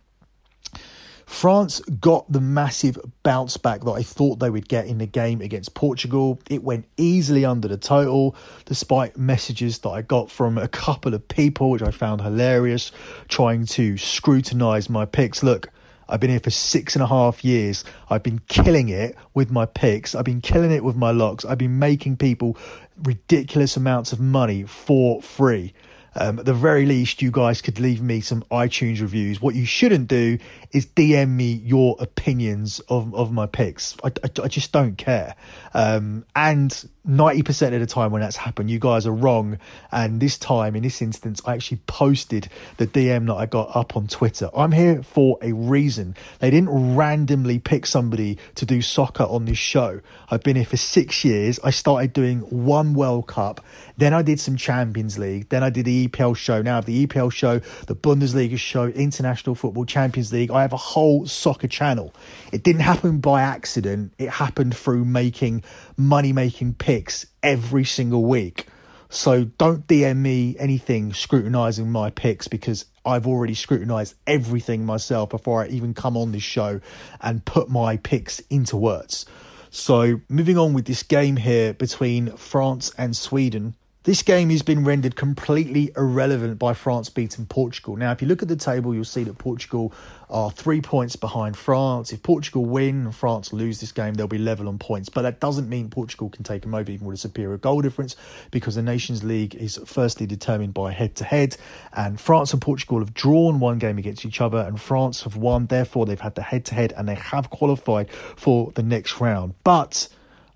France 1.24 1.80
got 2.00 2.30
the 2.32 2.40
massive 2.40 2.98
bounce 3.22 3.56
back 3.56 3.82
that 3.82 3.92
I 3.92 4.02
thought 4.02 4.40
they 4.40 4.50
would 4.50 4.66
get 4.66 4.86
in 4.86 4.98
the 4.98 5.06
game 5.06 5.40
against 5.40 5.74
Portugal. 5.74 6.40
It 6.50 6.64
went 6.64 6.86
easily 6.96 7.44
under 7.44 7.68
the 7.68 7.76
total, 7.76 8.34
despite 8.64 9.16
messages 9.16 9.78
that 9.80 9.90
I 9.90 10.02
got 10.02 10.32
from 10.32 10.58
a 10.58 10.66
couple 10.66 11.14
of 11.14 11.28
people, 11.28 11.70
which 11.70 11.82
I 11.82 11.92
found 11.92 12.22
hilarious, 12.22 12.90
trying 13.28 13.66
to 13.66 13.96
scrutinise 13.96 14.90
my 14.90 15.04
picks. 15.04 15.44
Look, 15.44 15.68
I've 16.08 16.18
been 16.18 16.30
here 16.30 16.40
for 16.40 16.50
six 16.50 16.96
and 16.96 17.04
a 17.04 17.06
half 17.06 17.44
years. 17.44 17.84
I've 18.10 18.24
been 18.24 18.40
killing 18.48 18.88
it 18.88 19.14
with 19.32 19.52
my 19.52 19.66
picks. 19.66 20.16
I've 20.16 20.24
been 20.24 20.40
killing 20.40 20.72
it 20.72 20.82
with 20.82 20.96
my 20.96 21.12
locks. 21.12 21.44
I've 21.44 21.58
been 21.58 21.78
making 21.78 22.16
people 22.16 22.56
ridiculous 23.04 23.76
amounts 23.76 24.12
of 24.12 24.18
money 24.18 24.64
for 24.64 25.22
free. 25.22 25.72
Um, 26.14 26.38
at 26.38 26.46
the 26.46 26.54
very 26.54 26.86
least, 26.86 27.22
you 27.22 27.30
guys 27.30 27.62
could 27.62 27.78
leave 27.78 28.02
me 28.02 28.20
some 28.20 28.42
iTunes 28.50 29.00
reviews. 29.00 29.40
What 29.40 29.54
you 29.54 29.66
shouldn't 29.66 30.08
do 30.08 30.38
is 30.72 30.86
DM 30.86 31.30
me 31.30 31.52
your 31.64 31.96
opinions 32.00 32.80
of, 32.88 33.14
of 33.14 33.32
my 33.32 33.46
picks. 33.46 33.96
I, 34.02 34.08
I, 34.08 34.30
I 34.44 34.48
just 34.48 34.72
don't 34.72 34.96
care. 34.96 35.34
Um, 35.74 36.24
and 36.34 36.88
90% 37.08 37.72
of 37.72 37.80
the 37.80 37.86
time 37.86 38.12
when 38.12 38.20
that's 38.20 38.36
happened, 38.36 38.70
you 38.70 38.78
guys 38.78 39.06
are 39.06 39.12
wrong. 39.12 39.58
And 39.90 40.20
this 40.20 40.36
time, 40.36 40.76
in 40.76 40.82
this 40.82 41.00
instance, 41.00 41.40
I 41.46 41.54
actually 41.54 41.80
posted 41.86 42.48
the 42.76 42.86
DM 42.86 43.26
that 43.28 43.34
I 43.34 43.46
got 43.46 43.74
up 43.74 43.96
on 43.96 44.06
Twitter. 44.08 44.50
I'm 44.54 44.72
here 44.72 45.02
for 45.02 45.38
a 45.40 45.52
reason. 45.52 46.14
They 46.40 46.50
didn't 46.50 46.96
randomly 46.96 47.58
pick 47.58 47.86
somebody 47.86 48.38
to 48.56 48.66
do 48.66 48.82
soccer 48.82 49.24
on 49.24 49.46
this 49.46 49.58
show. 49.58 50.00
I've 50.30 50.42
been 50.42 50.56
here 50.56 50.66
for 50.66 50.76
six 50.76 51.24
years. 51.24 51.58
I 51.64 51.70
started 51.70 52.12
doing 52.12 52.40
one 52.40 52.92
World 52.92 53.26
Cup. 53.26 53.64
Then 53.96 54.12
I 54.12 54.22
did 54.22 54.38
some 54.38 54.56
Champions 54.56 55.18
League. 55.18 55.48
Then 55.48 55.62
I 55.64 55.70
did 55.70 55.86
the 55.86 56.08
EPL 56.08 56.36
show. 56.36 56.60
Now 56.60 56.72
I 56.72 56.74
have 56.76 56.84
the 56.84 57.06
EPL 57.06 57.32
show, 57.32 57.58
the 57.86 57.96
Bundesliga 57.96 58.58
show, 58.58 58.86
International 58.86 59.54
Football 59.54 59.86
Champions 59.86 60.32
League. 60.32 60.50
I 60.50 60.60
have 60.62 60.72
a 60.72 60.76
whole 60.76 61.26
soccer 61.26 61.68
channel. 61.68 62.14
It 62.52 62.62
didn't 62.62 62.82
happen 62.82 63.18
by 63.18 63.42
accident. 63.42 64.12
It 64.18 64.28
happened 64.28 64.76
through 64.76 65.04
making 65.04 65.64
money 65.98 66.32
making 66.32 66.74
picks 66.74 67.26
every 67.42 67.84
single 67.84 68.24
week. 68.24 68.66
So 69.10 69.44
don't 69.44 69.86
DM 69.86 70.18
me 70.18 70.54
anything 70.58 71.12
scrutinizing 71.12 71.90
my 71.90 72.10
picks 72.10 72.46
because 72.46 72.84
I've 73.04 73.26
already 73.26 73.54
scrutinized 73.54 74.14
everything 74.26 74.86
myself 74.86 75.30
before 75.30 75.64
I 75.64 75.68
even 75.68 75.94
come 75.94 76.16
on 76.16 76.30
this 76.30 76.42
show 76.42 76.80
and 77.20 77.44
put 77.44 77.68
my 77.68 77.96
picks 77.96 78.40
into 78.50 78.76
words. 78.76 79.26
So 79.70 80.20
moving 80.28 80.56
on 80.56 80.72
with 80.72 80.84
this 80.84 81.02
game 81.02 81.36
here 81.36 81.74
between 81.74 82.36
France 82.36 82.92
and 82.96 83.16
Sweden. 83.16 83.74
This 84.08 84.22
game 84.22 84.48
has 84.48 84.62
been 84.62 84.84
rendered 84.84 85.16
completely 85.16 85.92
irrelevant 85.94 86.58
by 86.58 86.72
France 86.72 87.10
beating 87.10 87.44
Portugal. 87.44 87.94
Now, 87.94 88.10
if 88.10 88.22
you 88.22 88.26
look 88.26 88.40
at 88.40 88.48
the 88.48 88.56
table, 88.56 88.94
you'll 88.94 89.04
see 89.04 89.22
that 89.24 89.36
Portugal 89.36 89.92
are 90.30 90.50
three 90.50 90.80
points 90.80 91.14
behind 91.14 91.58
France. 91.58 92.10
If 92.10 92.22
Portugal 92.22 92.64
win 92.64 93.04
and 93.04 93.14
France 93.14 93.52
lose 93.52 93.80
this 93.80 93.92
game, 93.92 94.14
they'll 94.14 94.26
be 94.26 94.38
level 94.38 94.66
on 94.66 94.78
points. 94.78 95.10
But 95.10 95.22
that 95.22 95.40
doesn't 95.40 95.68
mean 95.68 95.90
Portugal 95.90 96.30
can 96.30 96.42
take 96.42 96.62
them 96.62 96.74
over 96.74 96.90
even 96.90 97.06
with 97.06 97.16
a 97.16 97.18
superior 97.18 97.58
goal 97.58 97.82
difference 97.82 98.16
because 98.50 98.76
the 98.76 98.82
Nations 98.82 99.22
League 99.22 99.54
is 99.54 99.78
firstly 99.84 100.24
determined 100.24 100.72
by 100.72 100.90
head 100.90 101.14
to 101.16 101.24
head. 101.24 101.58
And 101.92 102.18
France 102.18 102.54
and 102.54 102.62
Portugal 102.62 103.00
have 103.00 103.12
drawn 103.12 103.60
one 103.60 103.78
game 103.78 103.98
against 103.98 104.24
each 104.24 104.40
other, 104.40 104.56
and 104.56 104.80
France 104.80 105.24
have 105.24 105.36
won. 105.36 105.66
Therefore, 105.66 106.06
they've 106.06 106.18
had 106.18 106.34
the 106.34 106.40
head 106.40 106.64
to 106.64 106.74
head 106.74 106.94
and 106.96 107.06
they 107.06 107.16
have 107.16 107.50
qualified 107.50 108.10
for 108.10 108.72
the 108.72 108.82
next 108.82 109.20
round. 109.20 109.52
But 109.64 110.08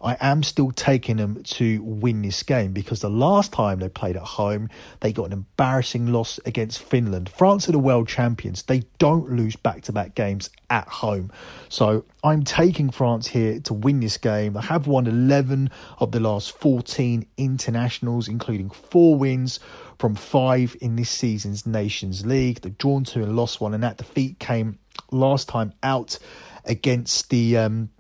I 0.03 0.17
am 0.21 0.43
still 0.43 0.73
taking 0.73 1.17
them 1.17 1.43
to 1.45 1.83
win 1.83 2.23
this 2.23 2.43
game 2.43 2.73
because 2.73 3.01
the 3.01 3.11
last 3.11 3.53
time 3.53 3.79
they 3.79 3.89
played 3.89 4.17
at 4.17 4.23
home, 4.23 4.69
they 5.01 5.13
got 5.13 5.27
an 5.27 5.33
embarrassing 5.33 6.13
loss 6.13 6.41
against 6.45 6.83
Finland. 6.83 7.29
France 7.29 7.69
are 7.69 7.73
the 7.73 7.79
world 7.79 8.09
champions. 8.09 8.65
They 8.65 8.83
don't 8.99 9.31
lose 9.31 9.55
back 9.55 9.83
to 9.83 9.93
back 9.93 10.15
games 10.15 10.51
at 10.71 10.89
home. 10.89 11.31
So 11.69 12.05
I'm 12.25 12.43
taking 12.43 12.91
France 12.91 13.29
here 13.29 13.61
to 13.61 13.75
win 13.75 14.01
this 14.01 14.19
game. 14.19 14.55
They 14.55 14.61
have 14.61 14.87
won 14.87 15.07
11 15.07 15.71
of 15.99 16.11
the 16.11 16.21
last 16.21 16.59
14 16.59 17.27
internationals, 17.37 18.29
including 18.29 18.71
four 18.71 19.17
wins 19.17 19.61
from 19.99 20.17
five 20.17 20.77
in 20.81 20.97
this 20.97 21.11
season's 21.11 21.65
Nations 21.65 22.27
League. 22.27 22.61
They've 22.61 22.77
drawn 22.77 23.05
two 23.05 23.23
and 23.23 23.37
lost 23.37 23.61
one, 23.61 23.73
and 23.73 23.85
that 23.85 23.99
defeat 23.99 24.41
came 24.41 24.79
last 25.13 25.49
time 25.49 25.73
out 25.83 26.19
against 26.65 27.31
the 27.31 27.57
um, 27.59 27.91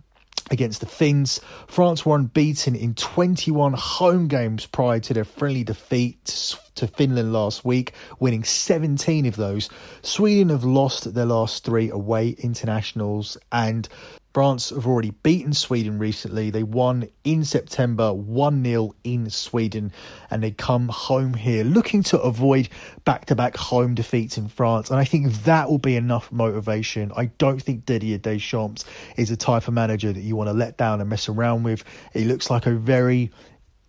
against 0.50 0.80
the 0.80 0.86
Finns. 0.86 1.40
France 1.66 2.04
were 2.04 2.16
unbeaten 2.16 2.74
in 2.74 2.94
21 2.94 3.72
home 3.74 4.28
games 4.28 4.66
prior 4.66 5.00
to 5.00 5.14
their 5.14 5.24
friendly 5.24 5.64
defeat 5.64 6.56
to 6.74 6.86
Finland 6.86 7.32
last 7.32 7.64
week, 7.64 7.92
winning 8.18 8.44
17 8.44 9.26
of 9.26 9.36
those. 9.36 9.68
Sweden 10.02 10.48
have 10.48 10.64
lost 10.64 11.14
their 11.14 11.26
last 11.26 11.64
three 11.64 11.90
away 11.90 12.30
internationals, 12.30 13.36
and 13.50 13.88
France 14.32 14.70
have 14.70 14.86
already 14.86 15.10
beaten 15.10 15.52
Sweden 15.52 15.98
recently. 15.98 16.50
They 16.50 16.62
won 16.62 17.08
in 17.22 17.44
September 17.44 18.14
1 18.14 18.64
0 18.64 18.94
in 19.04 19.28
Sweden, 19.28 19.92
and 20.30 20.42
they 20.42 20.50
come 20.50 20.88
home 20.88 21.34
here 21.34 21.64
looking 21.64 22.02
to 22.04 22.18
avoid 22.18 22.70
back 23.04 23.26
to 23.26 23.34
back 23.34 23.56
home 23.56 23.94
defeats 23.94 24.38
in 24.38 24.48
France. 24.48 24.90
And 24.90 24.98
I 24.98 25.04
think 25.04 25.32
that 25.44 25.68
will 25.68 25.78
be 25.78 25.96
enough 25.96 26.32
motivation. 26.32 27.12
I 27.14 27.26
don't 27.26 27.62
think 27.62 27.84
Didier 27.84 28.18
Deschamps 28.18 28.86
is 29.16 29.30
a 29.30 29.36
type 29.36 29.68
of 29.68 29.74
manager 29.74 30.12
that 30.12 30.20
you 30.20 30.34
want 30.34 30.48
to 30.48 30.54
let 30.54 30.78
down 30.78 31.00
and 31.00 31.10
mess 31.10 31.28
around 31.28 31.64
with. 31.64 31.84
He 32.14 32.24
looks 32.24 32.48
like 32.48 32.66
a 32.66 32.72
very 32.72 33.30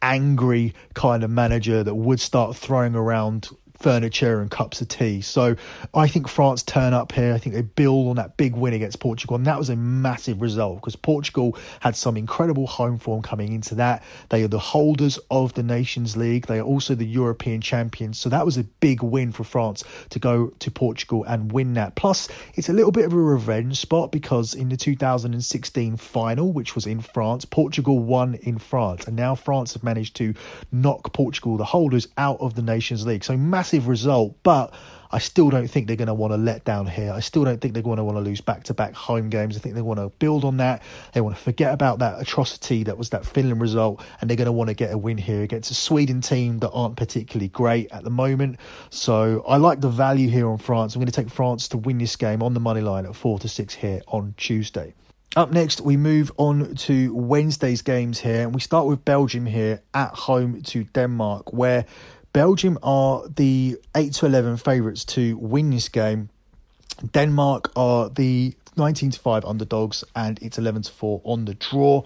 angry 0.02 0.74
kind 0.94 1.24
of 1.24 1.30
manager 1.30 1.82
that 1.82 1.96
would 1.96 2.20
start 2.20 2.58
throwing 2.58 2.96
around 2.96 3.48
furniture 3.84 4.40
and 4.40 4.50
cups 4.50 4.80
of 4.80 4.88
tea. 4.88 5.20
So 5.20 5.58
I 5.94 6.08
think 6.08 6.30
France 6.30 6.64
turn 6.64 6.94
up 6.94 7.12
here. 7.12 7.34
I 7.34 7.38
think 7.38 7.54
they 7.54 7.62
build 7.62 8.08
on 8.08 8.16
that 8.16 8.38
big 8.38 8.56
win 8.56 8.74
against 8.74 9.02
Portugal, 9.02 9.36
and 9.36 9.46
that 9.46 9.60
was 9.60 9.70
a 9.70 9.76
massive 9.76 10.42
result 10.42 10.78
because 10.78 10.96
Portugal 10.96 11.58
had 11.82 11.98
some 11.98 12.16
incredible 12.16 12.66
home 12.66 12.98
form 12.98 13.22
coming 13.22 13.52
into 13.52 13.76
that. 13.76 14.02
They 14.30 14.42
are 14.44 14.48
the 14.48 14.58
holders 14.58 15.20
of 15.30 15.54
the 15.54 15.64
Nations 15.64 16.16
League. 16.16 16.48
They 16.48 16.60
are 16.60 16.64
also 16.64 16.96
the 16.96 17.06
European 17.06 17.60
champions. 17.60 18.18
So 18.18 18.30
that 18.30 18.46
was 18.46 18.58
a 18.58 18.64
big 18.64 19.04
win 19.04 19.34
for 19.34 19.44
France 19.44 19.84
to 20.12 20.20
go 20.20 20.48
to 20.48 20.72
Portugal 20.72 21.26
and 21.26 21.52
win 21.52 21.74
that. 21.74 21.96
Plus, 21.96 22.30
it's 22.56 22.70
a 22.70 22.74
little 22.74 22.94
bit 22.94 23.04
of 23.04 23.12
a 23.12 23.18
revenge 23.18 23.78
spot 23.78 24.14
because 24.14 24.54
in 24.54 24.70
the 24.70 24.78
2016 24.78 25.98
final, 25.98 26.54
which 26.54 26.74
was 26.74 26.86
in 26.86 27.02
France, 27.02 27.44
Portugal 27.44 28.00
won 28.00 28.36
in 28.36 28.58
France, 28.58 29.08
and 29.08 29.18
now 29.18 29.36
France 29.36 29.74
have 29.74 29.84
managed 29.84 30.16
to 30.16 30.34
knock 30.72 31.12
Portugal, 31.12 31.58
the 31.58 31.66
holders, 31.66 32.08
out 32.18 32.40
of 32.40 32.56
the 32.56 32.62
Nations 32.62 33.06
League. 33.06 33.26
So 33.26 33.36
massive 33.36 33.73
massive 33.74 33.88
result, 33.88 34.36
but 34.44 34.74
I 35.12 35.20
still 35.20 35.50
don't 35.50 35.68
think 35.68 35.88
they're 35.88 35.96
going 35.96 36.08
to 36.08 36.14
want 36.14 36.34
to 36.34 36.38
let 36.38 36.64
down 36.64 36.88
here. 36.88 37.12
I 37.12 37.20
still 37.20 37.44
don't 37.44 37.62
think 37.62 37.74
they're 37.74 37.84
going 37.84 37.98
to 37.98 38.04
want 38.04 38.18
to 38.18 38.22
lose 38.22 38.42
back 38.42 38.64
to 38.66 38.74
back 38.74 38.94
home 38.94 39.30
games. 39.30 39.56
I 39.56 39.60
think 39.60 39.76
they 39.76 39.82
want 39.82 40.00
to 40.00 40.10
build 40.20 40.44
on 40.44 40.58
that. 40.58 40.82
They 41.14 41.22
want 41.22 41.36
to 41.36 41.42
forget 41.42 41.74
about 41.74 42.00
that 42.00 42.22
atrocity 42.22 42.84
that 42.84 42.98
was 42.98 43.10
that 43.10 43.26
Finland 43.26 43.62
result, 43.62 44.04
and 44.20 44.30
they're 44.30 44.38
going 44.38 44.46
to 44.46 44.52
want 44.52 44.70
to 44.70 44.74
get 44.74 44.92
a 44.92 44.98
win 44.98 45.18
here 45.18 45.42
against 45.42 45.72
a 45.72 45.76
Sweden 45.76 46.22
team 46.22 46.60
that 46.60 46.72
aren't 46.72 46.98
particularly 46.98 47.48
great 47.48 47.92
at 47.92 48.04
the 48.04 48.10
moment. 48.10 48.60
So 48.90 49.44
I 49.48 49.58
like 49.58 49.82
the 49.82 49.90
value 49.90 50.30
here 50.30 50.48
on 50.50 50.58
France. 50.58 50.96
I'm 50.96 51.00
going 51.00 51.12
to 51.12 51.22
take 51.22 51.30
France 51.30 51.70
to 51.70 51.78
win 51.78 51.98
this 51.98 52.16
game 52.16 52.42
on 52.44 52.54
the 52.54 52.60
money 52.60 52.82
line 52.82 53.06
at 53.06 53.16
four 53.16 53.40
to 53.40 53.50
six 53.50 53.74
here 53.74 54.02
on 54.08 54.34
Tuesday. 54.38 54.94
Up 55.36 55.52
next, 55.52 55.82
we 55.82 55.98
move 55.98 56.32
on 56.38 56.76
to 56.76 57.14
Wednesday's 57.16 57.82
games 57.82 58.20
here, 58.20 58.44
and 58.44 58.54
we 58.54 58.62
start 58.62 58.86
with 58.86 59.04
Belgium 59.04 59.48
here 59.48 59.82
at 59.94 60.12
home 60.14 60.62
to 60.62 60.84
Denmark, 60.84 61.54
where 61.54 61.86
Belgium 62.34 62.80
are 62.82 63.28
the 63.28 63.78
8 63.96 64.12
to 64.14 64.26
11 64.26 64.58
favourites 64.58 65.06
to 65.06 65.38
win 65.38 65.70
this 65.70 65.88
game. 65.88 66.30
Denmark 67.12 67.72
are 67.76 68.10
the 68.10 68.56
19 68.76 69.12
to 69.12 69.20
5 69.20 69.46
underdogs 69.46 70.04
and 70.16 70.40
it's 70.42 70.58
11 70.58 70.82
to 70.84 70.92
4 70.92 71.22
on 71.24 71.46
the 71.46 71.54
draw 71.54 72.04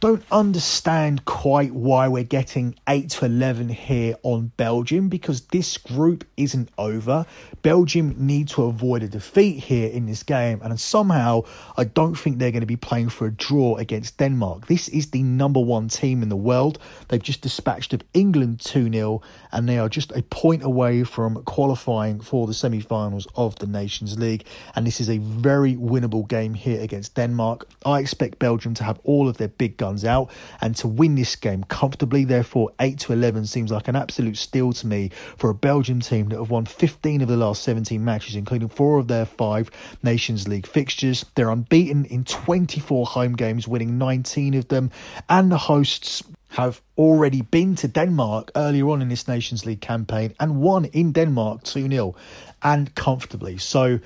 don't 0.00 0.22
understand 0.30 1.24
quite 1.24 1.72
why 1.72 2.08
we're 2.08 2.22
getting 2.22 2.74
8 2.86 3.08
to 3.10 3.24
11 3.24 3.70
here 3.70 4.16
on 4.22 4.52
Belgium 4.56 5.08
because 5.08 5.42
this 5.46 5.78
group 5.78 6.24
isn't 6.36 6.68
over. 6.76 7.24
Belgium 7.62 8.14
need 8.18 8.48
to 8.48 8.64
avoid 8.64 9.02
a 9.02 9.08
defeat 9.08 9.58
here 9.58 9.90
in 9.90 10.06
this 10.06 10.22
game, 10.22 10.60
and 10.62 10.78
somehow 10.78 11.42
I 11.76 11.84
don't 11.84 12.14
think 12.14 12.38
they're 12.38 12.50
going 12.50 12.60
to 12.60 12.66
be 12.66 12.76
playing 12.76 13.08
for 13.08 13.26
a 13.26 13.32
draw 13.32 13.76
against 13.76 14.18
Denmark. 14.18 14.66
This 14.66 14.88
is 14.88 15.10
the 15.10 15.22
number 15.22 15.60
one 15.60 15.88
team 15.88 16.22
in 16.22 16.28
the 16.28 16.36
world. 16.36 16.78
They've 17.08 17.22
just 17.22 17.40
dispatched 17.40 17.94
of 17.94 18.02
England 18.12 18.60
2 18.60 18.92
0, 18.92 19.22
and 19.50 19.68
they 19.68 19.78
are 19.78 19.88
just 19.88 20.12
a 20.12 20.22
point 20.22 20.62
away 20.62 21.04
from 21.04 21.42
qualifying 21.44 22.20
for 22.20 22.46
the 22.46 22.54
semi 22.54 22.80
finals 22.80 23.26
of 23.34 23.56
the 23.56 23.66
Nations 23.66 24.18
League. 24.18 24.44
And 24.74 24.86
this 24.86 25.00
is 25.00 25.08
a 25.08 25.18
very 25.18 25.74
winnable 25.74 26.28
game 26.28 26.54
here 26.54 26.82
against 26.82 27.14
Denmark. 27.14 27.68
I 27.84 28.00
expect 28.00 28.38
Belgium 28.38 28.74
to 28.74 28.84
have 28.84 29.00
all 29.04 29.28
of 29.28 29.38
their 29.38 29.48
big 29.48 29.76
guns 29.76 29.85
guns 29.86 30.04
out 30.04 30.28
and 30.60 30.74
to 30.74 30.88
win 30.88 31.14
this 31.14 31.36
game 31.36 31.62
comfortably. 31.64 32.24
Therefore, 32.24 32.72
8 32.80 32.98
to 33.00 33.12
11 33.12 33.46
seems 33.46 33.70
like 33.70 33.86
an 33.86 33.94
absolute 33.94 34.36
steal 34.36 34.72
to 34.72 34.86
me 34.86 35.10
for 35.36 35.48
a 35.48 35.54
Belgium 35.54 36.00
team 36.00 36.28
that 36.30 36.38
have 36.38 36.50
won 36.50 36.66
15 36.66 37.20
of 37.20 37.28
the 37.28 37.36
last 37.36 37.62
17 37.62 38.04
matches, 38.04 38.34
including 38.34 38.68
four 38.68 38.98
of 38.98 39.06
their 39.06 39.24
five 39.24 39.70
Nations 40.02 40.48
League 40.48 40.66
fixtures. 40.66 41.24
They're 41.36 41.50
unbeaten 41.50 42.04
in 42.06 42.24
24 42.24 43.06
home 43.06 43.34
games, 43.34 43.68
winning 43.68 43.96
19 43.96 44.54
of 44.54 44.66
them, 44.66 44.90
and 45.28 45.52
the 45.52 45.58
hosts 45.58 46.24
have 46.48 46.80
already 46.98 47.42
been 47.42 47.76
to 47.76 47.86
Denmark 47.86 48.50
earlier 48.56 48.88
on 48.88 49.02
in 49.02 49.08
this 49.08 49.28
Nations 49.28 49.66
League 49.66 49.80
campaign 49.80 50.34
and 50.40 50.60
won 50.60 50.86
in 50.86 51.12
Denmark 51.12 51.62
2 51.62 51.88
0 51.88 52.14
and 52.62 52.92
comfortably. 52.94 53.58
So 53.58 54.00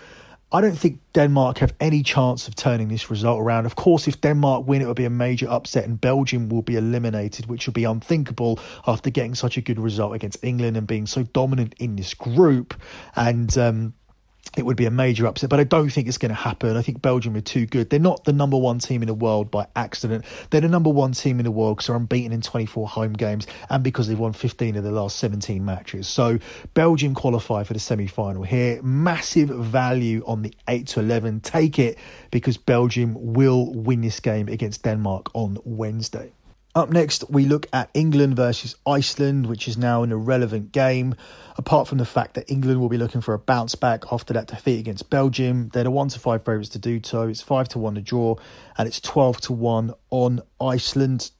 I 0.52 0.60
don't 0.60 0.76
think 0.76 0.98
Denmark 1.12 1.58
have 1.58 1.72
any 1.78 2.02
chance 2.02 2.48
of 2.48 2.56
turning 2.56 2.88
this 2.88 3.08
result 3.08 3.40
around. 3.40 3.66
Of 3.66 3.76
course, 3.76 4.08
if 4.08 4.20
Denmark 4.20 4.66
win, 4.66 4.82
it 4.82 4.86
will 4.86 4.94
be 4.94 5.04
a 5.04 5.10
major 5.10 5.48
upset 5.48 5.84
and 5.84 6.00
Belgium 6.00 6.48
will 6.48 6.62
be 6.62 6.76
eliminated, 6.76 7.46
which 7.46 7.66
will 7.66 7.72
be 7.72 7.84
unthinkable 7.84 8.58
after 8.84 9.10
getting 9.10 9.36
such 9.36 9.56
a 9.56 9.60
good 9.60 9.78
result 9.78 10.12
against 10.12 10.42
England 10.42 10.76
and 10.76 10.88
being 10.88 11.06
so 11.06 11.22
dominant 11.22 11.76
in 11.78 11.94
this 11.94 12.14
group. 12.14 12.74
And 13.14 13.56
um, 13.56 13.94
it 14.56 14.66
would 14.66 14.76
be 14.76 14.86
a 14.86 14.90
major 14.90 15.26
upset, 15.26 15.48
but 15.48 15.60
I 15.60 15.64
don't 15.64 15.90
think 15.90 16.08
it's 16.08 16.18
going 16.18 16.30
to 16.30 16.34
happen. 16.34 16.76
I 16.76 16.82
think 16.82 17.00
Belgium 17.00 17.36
are 17.36 17.40
too 17.40 17.66
good. 17.66 17.88
They're 17.88 18.00
not 18.00 18.24
the 18.24 18.32
number 18.32 18.56
one 18.56 18.80
team 18.80 19.02
in 19.02 19.06
the 19.06 19.14
world 19.14 19.50
by 19.50 19.66
accident. 19.76 20.24
They're 20.50 20.60
the 20.60 20.68
number 20.68 20.90
one 20.90 21.12
team 21.12 21.38
in 21.38 21.44
the 21.44 21.50
world 21.52 21.76
because 21.76 21.86
they're 21.86 21.96
unbeaten 21.96 22.32
in 22.32 22.40
24 22.40 22.88
home 22.88 23.12
games 23.12 23.46
and 23.68 23.84
because 23.84 24.08
they've 24.08 24.18
won 24.18 24.32
15 24.32 24.76
of 24.76 24.82
the 24.82 24.90
last 24.90 25.16
17 25.18 25.64
matches. 25.64 26.08
So 26.08 26.38
Belgium 26.74 27.14
qualify 27.14 27.62
for 27.62 27.74
the 27.74 27.78
semi 27.78 28.08
final 28.08 28.42
here. 28.42 28.82
Massive 28.82 29.50
value 29.50 30.24
on 30.26 30.42
the 30.42 30.52
8 30.66 30.86
to 30.88 31.00
11. 31.00 31.40
Take 31.40 31.78
it 31.78 31.98
because 32.32 32.56
Belgium 32.56 33.14
will 33.34 33.72
win 33.72 34.00
this 34.00 34.18
game 34.18 34.48
against 34.48 34.82
Denmark 34.82 35.30
on 35.34 35.58
Wednesday. 35.64 36.32
Up 36.72 36.88
next, 36.88 37.28
we 37.28 37.46
look 37.46 37.66
at 37.72 37.90
England 37.94 38.36
versus 38.36 38.76
Iceland, 38.86 39.46
which 39.46 39.66
is 39.66 39.76
now 39.76 40.04
an 40.04 40.12
irrelevant 40.12 40.70
game, 40.70 41.16
apart 41.58 41.88
from 41.88 41.98
the 41.98 42.04
fact 42.04 42.34
that 42.34 42.48
England 42.48 42.80
will 42.80 42.88
be 42.88 42.96
looking 42.96 43.20
for 43.20 43.34
a 43.34 43.40
bounce 43.40 43.74
back 43.74 44.04
after 44.12 44.34
that 44.34 44.46
defeat 44.46 44.78
against 44.78 45.10
Belgium. 45.10 45.68
They're 45.70 45.82
the 45.82 45.90
1 45.90 46.10
to 46.10 46.20
5 46.20 46.44
favourites 46.44 46.68
to 46.70 46.78
do 46.78 47.00
so. 47.02 47.22
It's 47.22 47.42
5 47.42 47.70
to 47.70 47.80
1 47.80 47.96
to 47.96 48.00
draw, 48.00 48.36
and 48.78 48.86
it's 48.86 49.00
12 49.00 49.40
to 49.42 49.52
1 49.52 49.92
on 50.10 50.42
Iceland. 50.60 51.32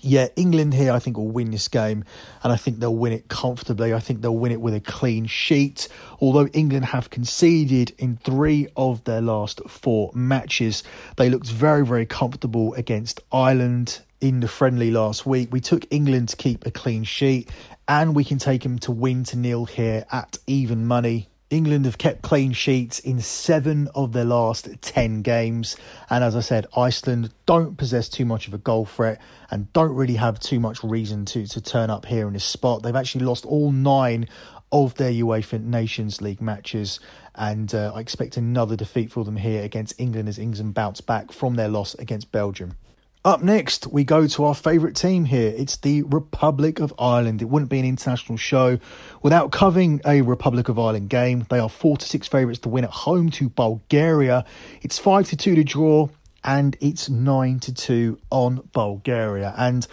Yeah, 0.00 0.28
England 0.36 0.74
here, 0.74 0.92
I 0.92 1.00
think, 1.00 1.16
will 1.16 1.26
win 1.26 1.50
this 1.50 1.66
game, 1.66 2.04
and 2.44 2.52
I 2.52 2.56
think 2.56 2.78
they'll 2.78 2.94
win 2.94 3.12
it 3.12 3.26
comfortably. 3.26 3.92
I 3.92 3.98
think 3.98 4.20
they'll 4.20 4.36
win 4.36 4.52
it 4.52 4.60
with 4.60 4.74
a 4.74 4.80
clean 4.80 5.26
sheet. 5.26 5.88
Although 6.20 6.46
England 6.46 6.84
have 6.84 7.10
conceded 7.10 7.94
in 7.98 8.16
three 8.16 8.68
of 8.76 9.02
their 9.02 9.22
last 9.22 9.60
four 9.68 10.12
matches, 10.14 10.84
they 11.16 11.30
looked 11.30 11.50
very, 11.50 11.84
very 11.84 12.06
comfortable 12.06 12.74
against 12.74 13.20
Ireland 13.32 14.02
in 14.22 14.40
the 14.40 14.48
friendly 14.48 14.90
last 14.90 15.26
week. 15.26 15.52
We 15.52 15.60
took 15.60 15.84
England 15.90 16.30
to 16.30 16.36
keep 16.36 16.64
a 16.64 16.70
clean 16.70 17.04
sheet, 17.04 17.50
and 17.86 18.14
we 18.14 18.24
can 18.24 18.38
take 18.38 18.62
them 18.62 18.78
to 18.80 18.92
win 18.92 19.24
to 19.24 19.36
nil 19.36 19.66
here 19.66 20.06
at 20.10 20.38
even 20.46 20.86
money 20.86 21.28
England 21.52 21.84
have 21.84 21.98
kept 21.98 22.22
clean 22.22 22.52
sheets 22.52 22.98
in 22.98 23.20
seven 23.20 23.86
of 23.94 24.14
their 24.14 24.24
last 24.24 24.70
10 24.80 25.20
games. 25.20 25.76
And 26.08 26.24
as 26.24 26.34
I 26.34 26.40
said, 26.40 26.66
Iceland 26.74 27.30
don't 27.44 27.76
possess 27.76 28.08
too 28.08 28.24
much 28.24 28.48
of 28.48 28.54
a 28.54 28.58
goal 28.58 28.86
threat 28.86 29.20
and 29.50 29.70
don't 29.74 29.94
really 29.94 30.14
have 30.14 30.40
too 30.40 30.58
much 30.58 30.82
reason 30.82 31.26
to, 31.26 31.46
to 31.46 31.60
turn 31.60 31.90
up 31.90 32.06
here 32.06 32.26
in 32.26 32.32
this 32.32 32.44
spot. 32.44 32.82
They've 32.82 32.96
actually 32.96 33.26
lost 33.26 33.44
all 33.44 33.70
nine 33.70 34.28
of 34.72 34.94
their 34.94 35.12
UEFA 35.12 35.62
Nations 35.62 36.22
League 36.22 36.40
matches. 36.40 37.00
And 37.34 37.74
uh, 37.74 37.92
I 37.94 38.00
expect 38.00 38.38
another 38.38 38.74
defeat 38.74 39.12
for 39.12 39.22
them 39.22 39.36
here 39.36 39.62
against 39.62 40.00
England 40.00 40.30
as 40.30 40.38
England 40.38 40.72
bounce 40.72 41.02
back 41.02 41.32
from 41.32 41.56
their 41.56 41.68
loss 41.68 41.92
against 41.96 42.32
Belgium. 42.32 42.78
Up 43.24 43.40
next, 43.40 43.86
we 43.86 44.02
go 44.02 44.26
to 44.26 44.44
our 44.44 44.54
favourite 44.54 44.96
team 44.96 45.24
here. 45.24 45.54
It's 45.56 45.76
the 45.76 46.02
Republic 46.02 46.80
of 46.80 46.92
Ireland. 46.98 47.40
It 47.40 47.44
wouldn't 47.44 47.70
be 47.70 47.78
an 47.78 47.84
international 47.84 48.36
show 48.36 48.80
without 49.22 49.52
covering 49.52 50.00
a 50.04 50.22
Republic 50.22 50.68
of 50.68 50.76
Ireland 50.76 51.08
game. 51.08 51.46
They 51.48 51.60
are 51.60 51.68
four 51.68 51.96
to 51.96 52.04
six 52.04 52.26
favourites 52.26 52.58
to 52.62 52.68
win 52.68 52.82
at 52.82 52.90
home 52.90 53.30
to 53.30 53.48
Bulgaria. 53.48 54.44
It's 54.80 54.98
five 54.98 55.28
to 55.28 55.36
two 55.36 55.54
to 55.54 55.62
draw, 55.62 56.08
and 56.42 56.76
it's 56.80 57.08
nine 57.08 57.60
to 57.60 57.72
two 57.72 58.18
on 58.30 58.68
Bulgaria. 58.72 59.54
And 59.56 59.86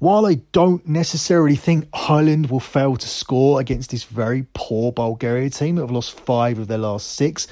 while 0.00 0.26
I 0.26 0.34
don't 0.50 0.84
necessarily 0.88 1.54
think 1.54 1.86
Ireland 1.92 2.50
will 2.50 2.58
fail 2.58 2.96
to 2.96 3.08
score 3.08 3.60
against 3.60 3.90
this 3.90 4.02
very 4.02 4.44
poor 4.54 4.90
Bulgaria 4.90 5.50
team 5.50 5.76
that 5.76 5.82
have 5.82 5.92
lost 5.92 6.18
five 6.18 6.58
of 6.58 6.66
their 6.66 6.78
last 6.78 7.12
six, 7.12 7.46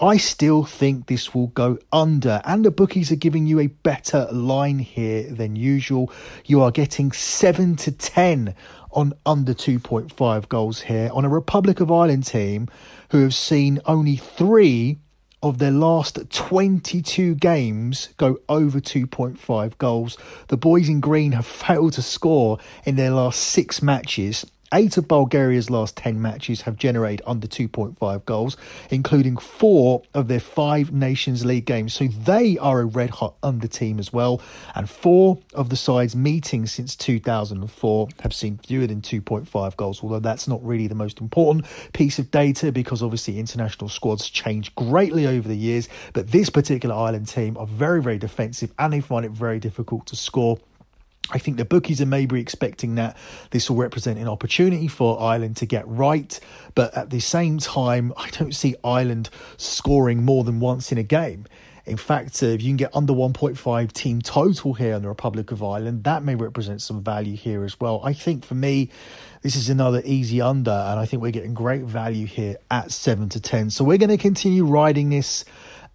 I 0.00 0.16
still 0.16 0.62
think 0.62 1.06
this 1.06 1.34
will 1.34 1.48
go 1.48 1.76
under, 1.92 2.40
and 2.44 2.64
the 2.64 2.70
bookies 2.70 3.10
are 3.10 3.16
giving 3.16 3.48
you 3.48 3.58
a 3.58 3.66
better 3.66 4.28
line 4.30 4.78
here 4.78 5.24
than 5.28 5.56
usual. 5.56 6.12
You 6.44 6.62
are 6.62 6.70
getting 6.70 7.10
7 7.10 7.74
to 7.76 7.90
10 7.90 8.54
on 8.92 9.12
under 9.26 9.54
2.5 9.54 10.48
goals 10.48 10.82
here 10.82 11.10
on 11.12 11.24
a 11.24 11.28
Republic 11.28 11.80
of 11.80 11.90
Ireland 11.90 12.26
team 12.26 12.68
who 13.10 13.22
have 13.22 13.34
seen 13.34 13.80
only 13.86 14.14
three 14.14 14.98
of 15.42 15.58
their 15.58 15.72
last 15.72 16.30
22 16.30 17.34
games 17.34 18.10
go 18.18 18.38
over 18.48 18.80
2.5 18.80 19.78
goals. 19.78 20.16
The 20.46 20.56
boys 20.56 20.88
in 20.88 21.00
green 21.00 21.32
have 21.32 21.46
failed 21.46 21.94
to 21.94 22.02
score 22.02 22.58
in 22.84 22.94
their 22.94 23.10
last 23.10 23.40
six 23.40 23.82
matches 23.82 24.46
Eight 24.74 24.98
of 24.98 25.08
Bulgaria's 25.08 25.70
last 25.70 25.96
10 25.96 26.20
matches 26.20 26.60
have 26.62 26.76
generated 26.76 27.22
under 27.26 27.46
2.5 27.46 28.24
goals, 28.26 28.58
including 28.90 29.38
four 29.38 30.02
of 30.12 30.28
their 30.28 30.40
five 30.40 30.92
Nations 30.92 31.42
League 31.42 31.64
games. 31.64 31.94
So 31.94 32.06
they 32.08 32.58
are 32.58 32.80
a 32.80 32.84
red 32.84 33.08
hot 33.08 33.36
under 33.42 33.66
team 33.66 33.98
as 33.98 34.12
well. 34.12 34.42
And 34.74 34.88
four 34.90 35.38
of 35.54 35.70
the 35.70 35.76
sides 35.76 36.14
meetings 36.14 36.70
since 36.70 36.96
2004 36.96 38.08
have 38.20 38.34
seen 38.34 38.58
fewer 38.58 38.86
than 38.86 39.00
2.5 39.00 39.76
goals, 39.78 40.02
although 40.02 40.20
that's 40.20 40.46
not 40.46 40.62
really 40.62 40.86
the 40.86 40.94
most 40.94 41.18
important 41.18 41.64
piece 41.94 42.18
of 42.18 42.30
data 42.30 42.70
because 42.70 43.02
obviously 43.02 43.38
international 43.38 43.88
squads 43.88 44.28
change 44.28 44.74
greatly 44.74 45.26
over 45.26 45.48
the 45.48 45.56
years. 45.56 45.88
But 46.12 46.30
this 46.30 46.50
particular 46.50 46.94
Ireland 46.94 47.28
team 47.28 47.56
are 47.56 47.66
very, 47.66 48.02
very 48.02 48.18
defensive 48.18 48.74
and 48.78 48.92
they 48.92 49.00
find 49.00 49.24
it 49.24 49.32
very 49.32 49.60
difficult 49.60 50.04
to 50.08 50.16
score. 50.16 50.58
I 51.30 51.38
think 51.38 51.58
the 51.58 51.64
bookies 51.64 52.00
are 52.00 52.06
maybe 52.06 52.40
expecting 52.40 52.94
that 52.94 53.16
this 53.50 53.68
will 53.68 53.76
represent 53.76 54.18
an 54.18 54.28
opportunity 54.28 54.88
for 54.88 55.20
Ireland 55.20 55.58
to 55.58 55.66
get 55.66 55.86
right, 55.86 56.38
but 56.74 56.96
at 56.96 57.10
the 57.10 57.20
same 57.20 57.58
time, 57.58 58.12
I 58.16 58.30
don't 58.30 58.54
see 58.54 58.76
Ireland 58.82 59.28
scoring 59.58 60.24
more 60.24 60.44
than 60.44 60.58
once 60.60 60.90
in 60.90 60.98
a 60.98 61.02
game. 61.02 61.46
In 61.88 61.96
fact, 61.96 62.42
uh, 62.42 62.46
if 62.46 62.62
you 62.62 62.68
can 62.68 62.76
get 62.76 62.94
under 62.94 63.14
1.5 63.14 63.92
team 63.92 64.20
total 64.20 64.74
here 64.74 64.94
in 64.94 65.02
the 65.02 65.08
Republic 65.08 65.50
of 65.50 65.62
Ireland, 65.62 66.04
that 66.04 66.22
may 66.22 66.34
represent 66.34 66.82
some 66.82 67.02
value 67.02 67.34
here 67.34 67.64
as 67.64 67.80
well. 67.80 68.02
I 68.04 68.12
think 68.12 68.44
for 68.44 68.54
me, 68.54 68.90
this 69.40 69.56
is 69.56 69.70
another 69.70 70.02
easy 70.04 70.42
under, 70.42 70.70
and 70.70 71.00
I 71.00 71.06
think 71.06 71.22
we're 71.22 71.32
getting 71.32 71.54
great 71.54 71.84
value 71.84 72.26
here 72.26 72.56
at 72.70 72.92
7 72.92 73.30
to 73.30 73.40
10. 73.40 73.70
So 73.70 73.84
we're 73.84 73.96
going 73.96 74.10
to 74.10 74.18
continue 74.18 74.66
riding 74.66 75.08
this 75.08 75.46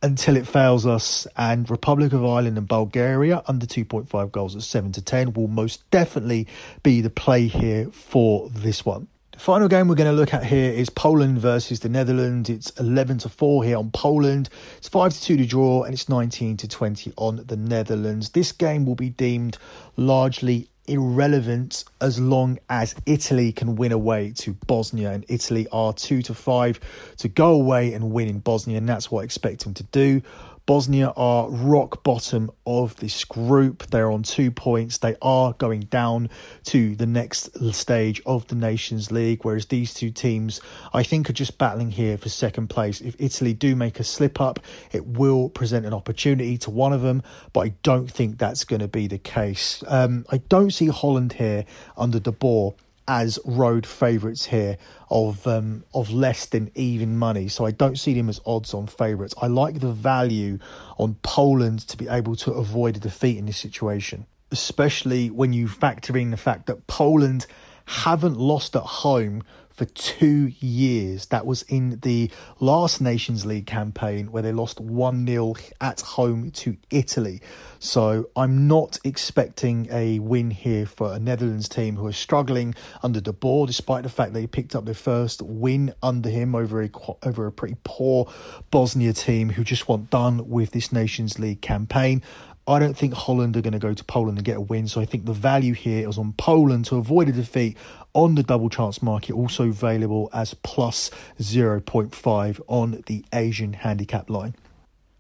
until 0.04 0.36
it 0.36 0.46
fails 0.46 0.86
us. 0.86 1.26
And 1.36 1.68
Republic 1.70 2.14
of 2.14 2.24
Ireland 2.24 2.58
and 2.60 2.68
Bulgaria 2.68 3.42
under 3.48 3.66
2.5 3.66 4.32
goals 4.32 4.56
at 4.56 4.62
7 4.62 4.92
to 4.92 5.02
10 5.02 5.34
will 5.34 5.48
most 5.48 5.90
definitely 5.90 6.48
be 6.84 7.02
the 7.02 7.10
play 7.10 7.48
here 7.48 7.90
for 7.90 8.50
this 8.50 8.86
one. 8.86 9.08
The 9.32 9.40
final 9.40 9.68
game 9.68 9.88
we're 9.88 9.96
going 9.96 10.12
to 10.12 10.16
look 10.16 10.34
at 10.34 10.46
here 10.46 10.72
is 10.72 10.92
Poland 10.92 11.40
versus 11.40 11.80
the 11.80 11.90
Netherlands. 11.90 12.52
It's 12.52 12.70
11 12.72 13.18
to 13.20 13.30
4 13.30 13.64
here 13.64 13.78
on 13.78 13.90
Poland. 13.90 14.50
It's 14.78 14.90
5 14.90 15.14
to 15.14 15.22
2 15.22 15.38
to 15.38 15.46
draw 15.46 15.84
and 15.84 15.94
it's 15.94 16.08
19 16.08 16.58
to 16.58 16.68
20 16.68 17.14
on 17.18 17.44
the 17.48 17.58
Netherlands. 17.58 18.30
This 18.30 18.52
game 18.52 18.86
will 18.86 18.96
be 18.96 19.10
deemed 19.10 19.58
largely 19.98 20.70
irrelevant 20.88 21.86
as 22.02 22.20
long 22.20 22.60
as 22.70 22.96
Italy 23.06 23.52
can 23.52 23.75
win 23.75 23.91
away 23.91 24.34
to 24.38 24.54
Bosnia 24.67 25.12
and 25.12 25.26
Italy 25.30 25.67
are 25.72 25.93
2 25.93 26.22
to 26.24 26.34
5 26.34 26.80
to 27.17 27.28
go 27.28 27.52
away 27.54 27.93
and 27.93 28.12
win 28.12 28.28
in 28.28 28.39
Bosnia 28.39 28.78
and 28.78 28.88
that's 28.88 29.10
what 29.10 29.22
I 29.22 29.24
expect 29.24 29.63
them 29.63 29.74
to 29.76 29.84
do. 29.84 30.22
Bosnia 30.65 31.12
are 31.17 31.49
rock 31.49 32.04
bottom 32.04 32.49
of 32.65 32.95
this 32.95 33.26
group. 33.26 33.86
They're 33.88 34.10
on 34.10 34.23
two 34.23 34.49
points. 34.49 34.99
They 34.99 35.15
are 35.21 35.52
going 35.54 35.82
down 35.82 36.30
to 36.65 36.95
the 36.95 37.06
next 37.06 37.52
stage 37.73 38.21
of 38.26 38.47
the 38.47 38.56
Nations 38.56 39.12
League, 39.12 39.43
whereas 39.43 39.65
these 39.65 39.93
two 39.93 40.10
teams, 40.10 40.62
I 40.93 41.04
think, 41.04 41.30
are 41.30 41.34
just 41.34 41.58
battling 41.58 41.91
here 41.91 42.17
for 42.17 42.30
second 42.30 42.69
place. 42.69 43.02
If 43.02 43.15
Italy 43.19 43.54
do 43.54 43.76
make 43.76 43.99
a 43.99 44.06
slip 44.06 44.39
up, 44.39 44.60
it 44.93 45.06
will 45.06 45.49
present 45.49 45.86
an 45.86 45.93
opportunity 45.93 46.58
to 46.60 46.69
one 46.69 46.93
of 46.93 47.02
them, 47.02 47.23
but 47.52 47.62
I 47.62 47.73
don't 47.84 48.10
think 48.10 48.38
that's 48.38 48.63
going 48.63 48.80
to 48.82 48.88
be 48.88 49.08
the 49.08 49.17
case. 49.17 49.84
Um, 49.88 50.26
I 50.32 50.38
don't 50.38 50.71
see 50.71 50.88
Holland 50.88 51.34
here 51.34 51.65
under 51.97 52.19
De 52.19 52.32
Boer 52.32 52.73
as 53.08 53.39
road 53.46 53.86
favourites 53.86 54.46
here 54.46 54.78
of 55.10 55.46
um, 55.48 55.84
of 55.94 56.12
less 56.12 56.46
than 56.46 56.72
even 56.76 57.18
money. 57.18 57.48
So 57.48 57.66
I 57.66 57.72
don't 57.72 57.98
see 57.98 58.13
them 58.13 58.30
as 58.30 58.39
odds 58.46 58.74
on 58.74 58.88
favourites. 58.88 59.34
I 59.42 59.48
like 59.48 59.80
the 59.80 59.92
value 59.92 60.60
on 60.98 61.16
Poland 61.22 61.80
to 61.89 61.98
be 61.98 62.08
able 62.08 62.36
to 62.38 62.52
avoid 62.54 62.98
a 62.98 63.00
defeat 63.00 63.38
in 63.38 63.46
this 63.46 63.58
situation, 63.58 64.26
especially 64.52 65.30
when 65.30 65.54
you 65.54 65.68
factor 65.68 66.18
in 66.18 66.32
the 66.32 66.38
fact 66.38 66.68
that 66.68 66.88
Poland 66.88 67.46
haven't 67.86 68.38
lost 68.38 68.76
at 68.76 68.84
home 68.84 69.44
for 69.74 69.86
two 69.86 70.52
years. 70.60 71.26
That 71.28 71.46
was 71.46 71.64
in 71.64 72.00
the 72.02 72.32
last 72.60 73.02
Nations 73.02 73.46
League 73.46 73.66
campaign 73.66 74.32
where 74.32 74.44
they 74.44 74.52
lost 74.52 74.80
1 74.80 75.28
0 75.28 75.56
at 75.82 76.02
home 76.02 76.52
to 76.52 76.78
Italy. 76.90 77.42
So 77.80 78.30
I'm 78.36 78.68
not 78.68 78.98
expecting 79.04 79.88
a 79.92 80.20
win 80.20 80.52
here 80.52 80.86
for 80.86 81.14
a 81.14 81.20
Netherlands 81.20 81.68
team 81.68 81.98
who 81.98 82.08
are 82.08 82.14
struggling 82.14 82.76
under 83.02 83.20
De 83.20 83.34
Boer, 83.34 83.68
despite 83.68 84.04
the 84.04 84.10
fact 84.10 84.34
they 84.34 84.48
picked 84.48 84.76
up 84.76 84.86
their 84.86 84.94
first 84.94 85.42
win 85.42 85.94
under 86.02 86.30
him 86.30 86.56
over 86.56 86.82
a, 86.82 86.90
over 87.24 87.48
a 87.48 87.52
pretty 87.52 87.76
poor 87.84 88.32
Bosnia 88.72 89.12
team 89.12 89.50
who 89.50 89.64
just 89.64 89.88
want 89.88 90.10
done 90.10 90.50
with 90.50 90.72
this 90.72 90.92
Nations 90.92 91.40
League 91.40 91.62
campaign. 91.62 92.22
I 92.65 92.80
don't 92.80 92.97
think 92.97 93.13
Holland 93.13 93.58
are 93.58 93.62
going 93.62 93.73
to 93.73 93.80
go 93.80 93.93
to 93.93 94.04
Poland 94.06 94.38
and 94.38 94.45
get 94.45 94.58
a 94.58 94.62
win. 94.62 94.88
So 94.88 95.02
I 95.02 95.06
think 95.06 95.26
the 95.26 95.34
value 95.34 95.73
here 95.73 96.08
is 96.08 96.17
on 96.17 96.34
Poland 96.34 96.86
to 96.86 96.95
avoid 96.95 97.28
a 97.28 97.34
defeat 97.34 97.78
on 98.13 98.36
the 98.36 98.43
double 98.43 98.69
chance 98.69 99.02
market, 99.02 99.34
also 99.34 99.67
available 99.67 100.30
as 100.34 100.54
plus 100.54 101.12
0.5 101.39 102.62
on 102.67 103.04
the 103.08 103.26
Asian 103.34 103.73
handicap 103.73 104.30
line. 104.30 104.56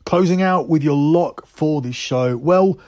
Closing 0.05 0.41
out 0.41 0.69
with 0.69 0.83
your 0.83 0.95
lock 0.95 1.45
for 1.45 1.81
this 1.81 1.95
show. 1.95 2.37
Well, 2.37 2.79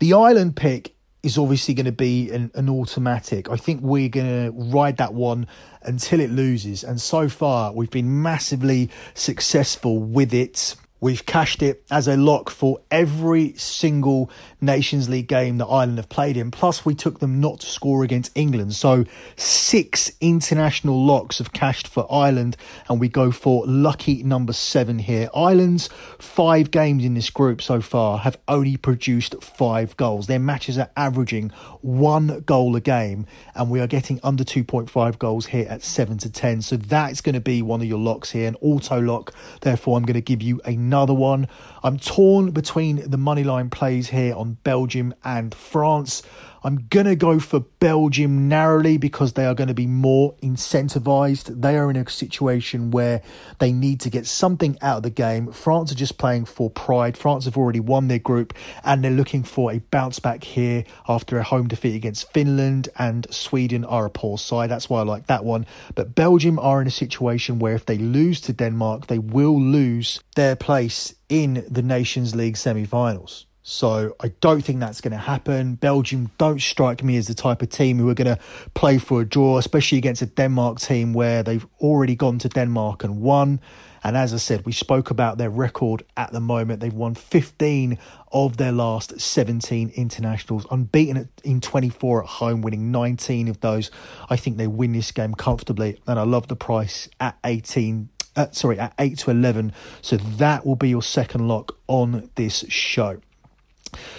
the 0.00 0.12
Ireland 0.12 0.56
pick 0.56 0.94
is 1.22 1.38
obviously 1.38 1.72
going 1.72 1.86
to 1.86 1.92
be 1.92 2.30
an, 2.30 2.50
an 2.54 2.68
automatic. 2.68 3.48
I 3.48 3.56
think 3.56 3.80
we're 3.80 4.10
going 4.10 4.26
to 4.26 4.50
ride 4.52 4.98
that 4.98 5.14
one 5.14 5.46
until 5.82 6.20
it 6.20 6.30
loses. 6.30 6.84
And 6.84 7.00
so 7.00 7.30
far, 7.30 7.72
we've 7.72 7.90
been 7.90 8.22
massively 8.22 8.90
successful 9.14 9.98
with 9.98 10.34
it. 10.34 10.76
We've 11.00 11.26
cashed 11.26 11.60
it 11.60 11.84
as 11.90 12.08
a 12.08 12.16
lock 12.16 12.48
for 12.48 12.80
every 12.90 13.52
single 13.54 14.30
Nations 14.60 15.08
League 15.08 15.26
game 15.26 15.58
that 15.58 15.66
Ireland 15.66 15.98
have 15.98 16.08
played 16.08 16.36
in. 16.36 16.50
Plus, 16.50 16.86
we 16.86 16.94
took 16.94 17.18
them 17.18 17.40
not 17.40 17.60
to 17.60 17.66
score 17.66 18.04
against 18.04 18.30
England. 18.34 18.74
So, 18.74 19.04
six 19.36 20.12
international 20.20 21.04
locks 21.04 21.38
have 21.38 21.52
cashed 21.52 21.88
for 21.88 22.10
Ireland, 22.10 22.56
and 22.88 23.00
we 23.00 23.08
go 23.08 23.32
for 23.32 23.66
lucky 23.66 24.22
number 24.22 24.52
seven 24.52 25.00
here. 25.00 25.28
Ireland's 25.34 25.88
five 26.18 26.70
games 26.70 27.04
in 27.04 27.14
this 27.14 27.28
group 27.28 27.60
so 27.60 27.80
far 27.80 28.18
have 28.18 28.38
only 28.48 28.76
produced 28.76 29.42
five 29.42 29.96
goals. 29.98 30.28
Their 30.28 30.38
matches 30.38 30.78
are 30.78 30.90
averaging 30.96 31.50
one 31.82 32.40
goal 32.46 32.76
a 32.76 32.80
game, 32.80 33.26
and 33.54 33.68
we 33.68 33.80
are 33.80 33.88
getting 33.88 34.20
under 34.22 34.44
2.5 34.44 35.18
goals 35.18 35.46
here 35.46 35.66
at 35.68 35.82
7 35.82 36.16
to 36.18 36.30
10. 36.30 36.62
So, 36.62 36.76
that's 36.76 37.20
going 37.20 37.34
to 37.34 37.40
be 37.40 37.62
one 37.62 37.82
of 37.82 37.88
your 37.88 37.98
locks 37.98 38.30
here, 38.30 38.48
an 38.48 38.56
auto 38.62 39.00
lock. 39.00 39.34
Therefore, 39.60 39.98
I'm 39.98 40.04
going 40.04 40.14
to 40.14 40.22
give 40.22 40.40
you 40.40 40.62
a 40.64 40.76
another 40.84 41.14
one. 41.14 41.48
I'm 41.82 41.98
torn 41.98 42.50
between 42.50 42.96
the 42.96 43.16
moneyline 43.16 43.70
plays 43.70 44.10
here 44.10 44.34
on 44.34 44.58
Belgium 44.64 45.14
and 45.24 45.54
France. 45.54 46.22
I'm 46.66 46.86
going 46.88 47.04
to 47.04 47.14
go 47.14 47.38
for 47.40 47.60
Belgium 47.60 48.48
narrowly 48.48 48.96
because 48.96 49.34
they 49.34 49.44
are 49.44 49.54
going 49.54 49.68
to 49.68 49.74
be 49.74 49.86
more 49.86 50.34
incentivized. 50.42 51.60
They 51.60 51.76
are 51.76 51.90
in 51.90 51.96
a 51.96 52.08
situation 52.08 52.90
where 52.90 53.20
they 53.58 53.70
need 53.70 54.00
to 54.00 54.08
get 54.08 54.26
something 54.26 54.78
out 54.80 54.96
of 54.96 55.02
the 55.02 55.10
game. 55.10 55.52
France 55.52 55.92
are 55.92 55.94
just 55.94 56.16
playing 56.16 56.46
for 56.46 56.70
pride. 56.70 57.18
France 57.18 57.44
have 57.44 57.58
already 57.58 57.80
won 57.80 58.08
their 58.08 58.18
group 58.18 58.54
and 58.82 59.04
they're 59.04 59.10
looking 59.10 59.42
for 59.42 59.72
a 59.72 59.80
bounce 59.90 60.20
back 60.20 60.42
here 60.42 60.84
after 61.06 61.36
a 61.36 61.42
home 61.42 61.68
defeat 61.68 61.96
against 61.96 62.32
Finland 62.32 62.88
and 62.96 63.26
Sweden 63.28 63.84
are 63.84 64.06
a 64.06 64.10
poor 64.10 64.38
side. 64.38 64.70
That's 64.70 64.88
why 64.88 65.00
I 65.00 65.04
like 65.04 65.26
that 65.26 65.44
one. 65.44 65.66
But 65.94 66.14
Belgium 66.14 66.58
are 66.58 66.80
in 66.80 66.86
a 66.86 66.90
situation 66.90 67.58
where 67.58 67.74
if 67.74 67.84
they 67.84 67.98
lose 67.98 68.40
to 68.40 68.54
Denmark, 68.54 69.08
they 69.08 69.18
will 69.18 69.60
lose 69.60 70.18
their 70.34 70.56
place 70.56 71.14
in 71.28 71.66
the 71.68 71.82
Nations 71.82 72.34
League 72.34 72.56
semi 72.56 72.86
finals. 72.86 73.44
So 73.66 74.14
I 74.20 74.28
don't 74.42 74.60
think 74.60 74.80
that's 74.80 75.00
going 75.00 75.12
to 75.12 75.16
happen. 75.16 75.76
Belgium 75.76 76.30
don't 76.36 76.60
strike 76.60 77.02
me 77.02 77.16
as 77.16 77.28
the 77.28 77.34
type 77.34 77.62
of 77.62 77.70
team 77.70 77.98
who 77.98 78.10
are 78.10 78.14
going 78.14 78.36
to 78.36 78.38
play 78.74 78.98
for 78.98 79.22
a 79.22 79.24
draw, 79.24 79.56
especially 79.56 79.96
against 79.96 80.20
a 80.20 80.26
Denmark 80.26 80.80
team 80.80 81.14
where 81.14 81.42
they've 81.42 81.66
already 81.80 82.14
gone 82.14 82.38
to 82.40 82.48
Denmark 82.50 83.04
and 83.04 83.22
won. 83.22 83.60
And 84.02 84.18
as 84.18 84.34
I 84.34 84.36
said, 84.36 84.66
we 84.66 84.72
spoke 84.72 85.08
about 85.08 85.38
their 85.38 85.48
record 85.48 86.04
at 86.14 86.30
the 86.30 86.40
moment. 86.40 86.80
They've 86.80 86.92
won 86.92 87.14
15 87.14 87.96
of 88.32 88.58
their 88.58 88.70
last 88.70 89.18
17 89.18 89.92
internationals, 89.96 90.66
unbeaten 90.70 91.30
in 91.42 91.62
24 91.62 92.24
at 92.24 92.28
home, 92.28 92.60
winning 92.60 92.92
19 92.92 93.48
of 93.48 93.60
those. 93.60 93.90
I 94.28 94.36
think 94.36 94.58
they 94.58 94.66
win 94.66 94.92
this 94.92 95.10
game 95.10 95.34
comfortably, 95.34 95.98
and 96.06 96.18
I 96.18 96.24
love 96.24 96.48
the 96.48 96.56
price 96.56 97.08
at 97.18 97.38
18 97.42 98.10
uh, 98.36 98.50
sorry, 98.50 98.78
at 98.78 98.92
8 98.98 99.16
to 99.20 99.30
11. 99.30 99.72
So 100.02 100.16
that 100.16 100.66
will 100.66 100.74
be 100.74 100.88
your 100.90 101.02
second 101.02 101.46
lock 101.46 101.78
on 101.86 102.30
this 102.34 102.64
show. 102.68 103.20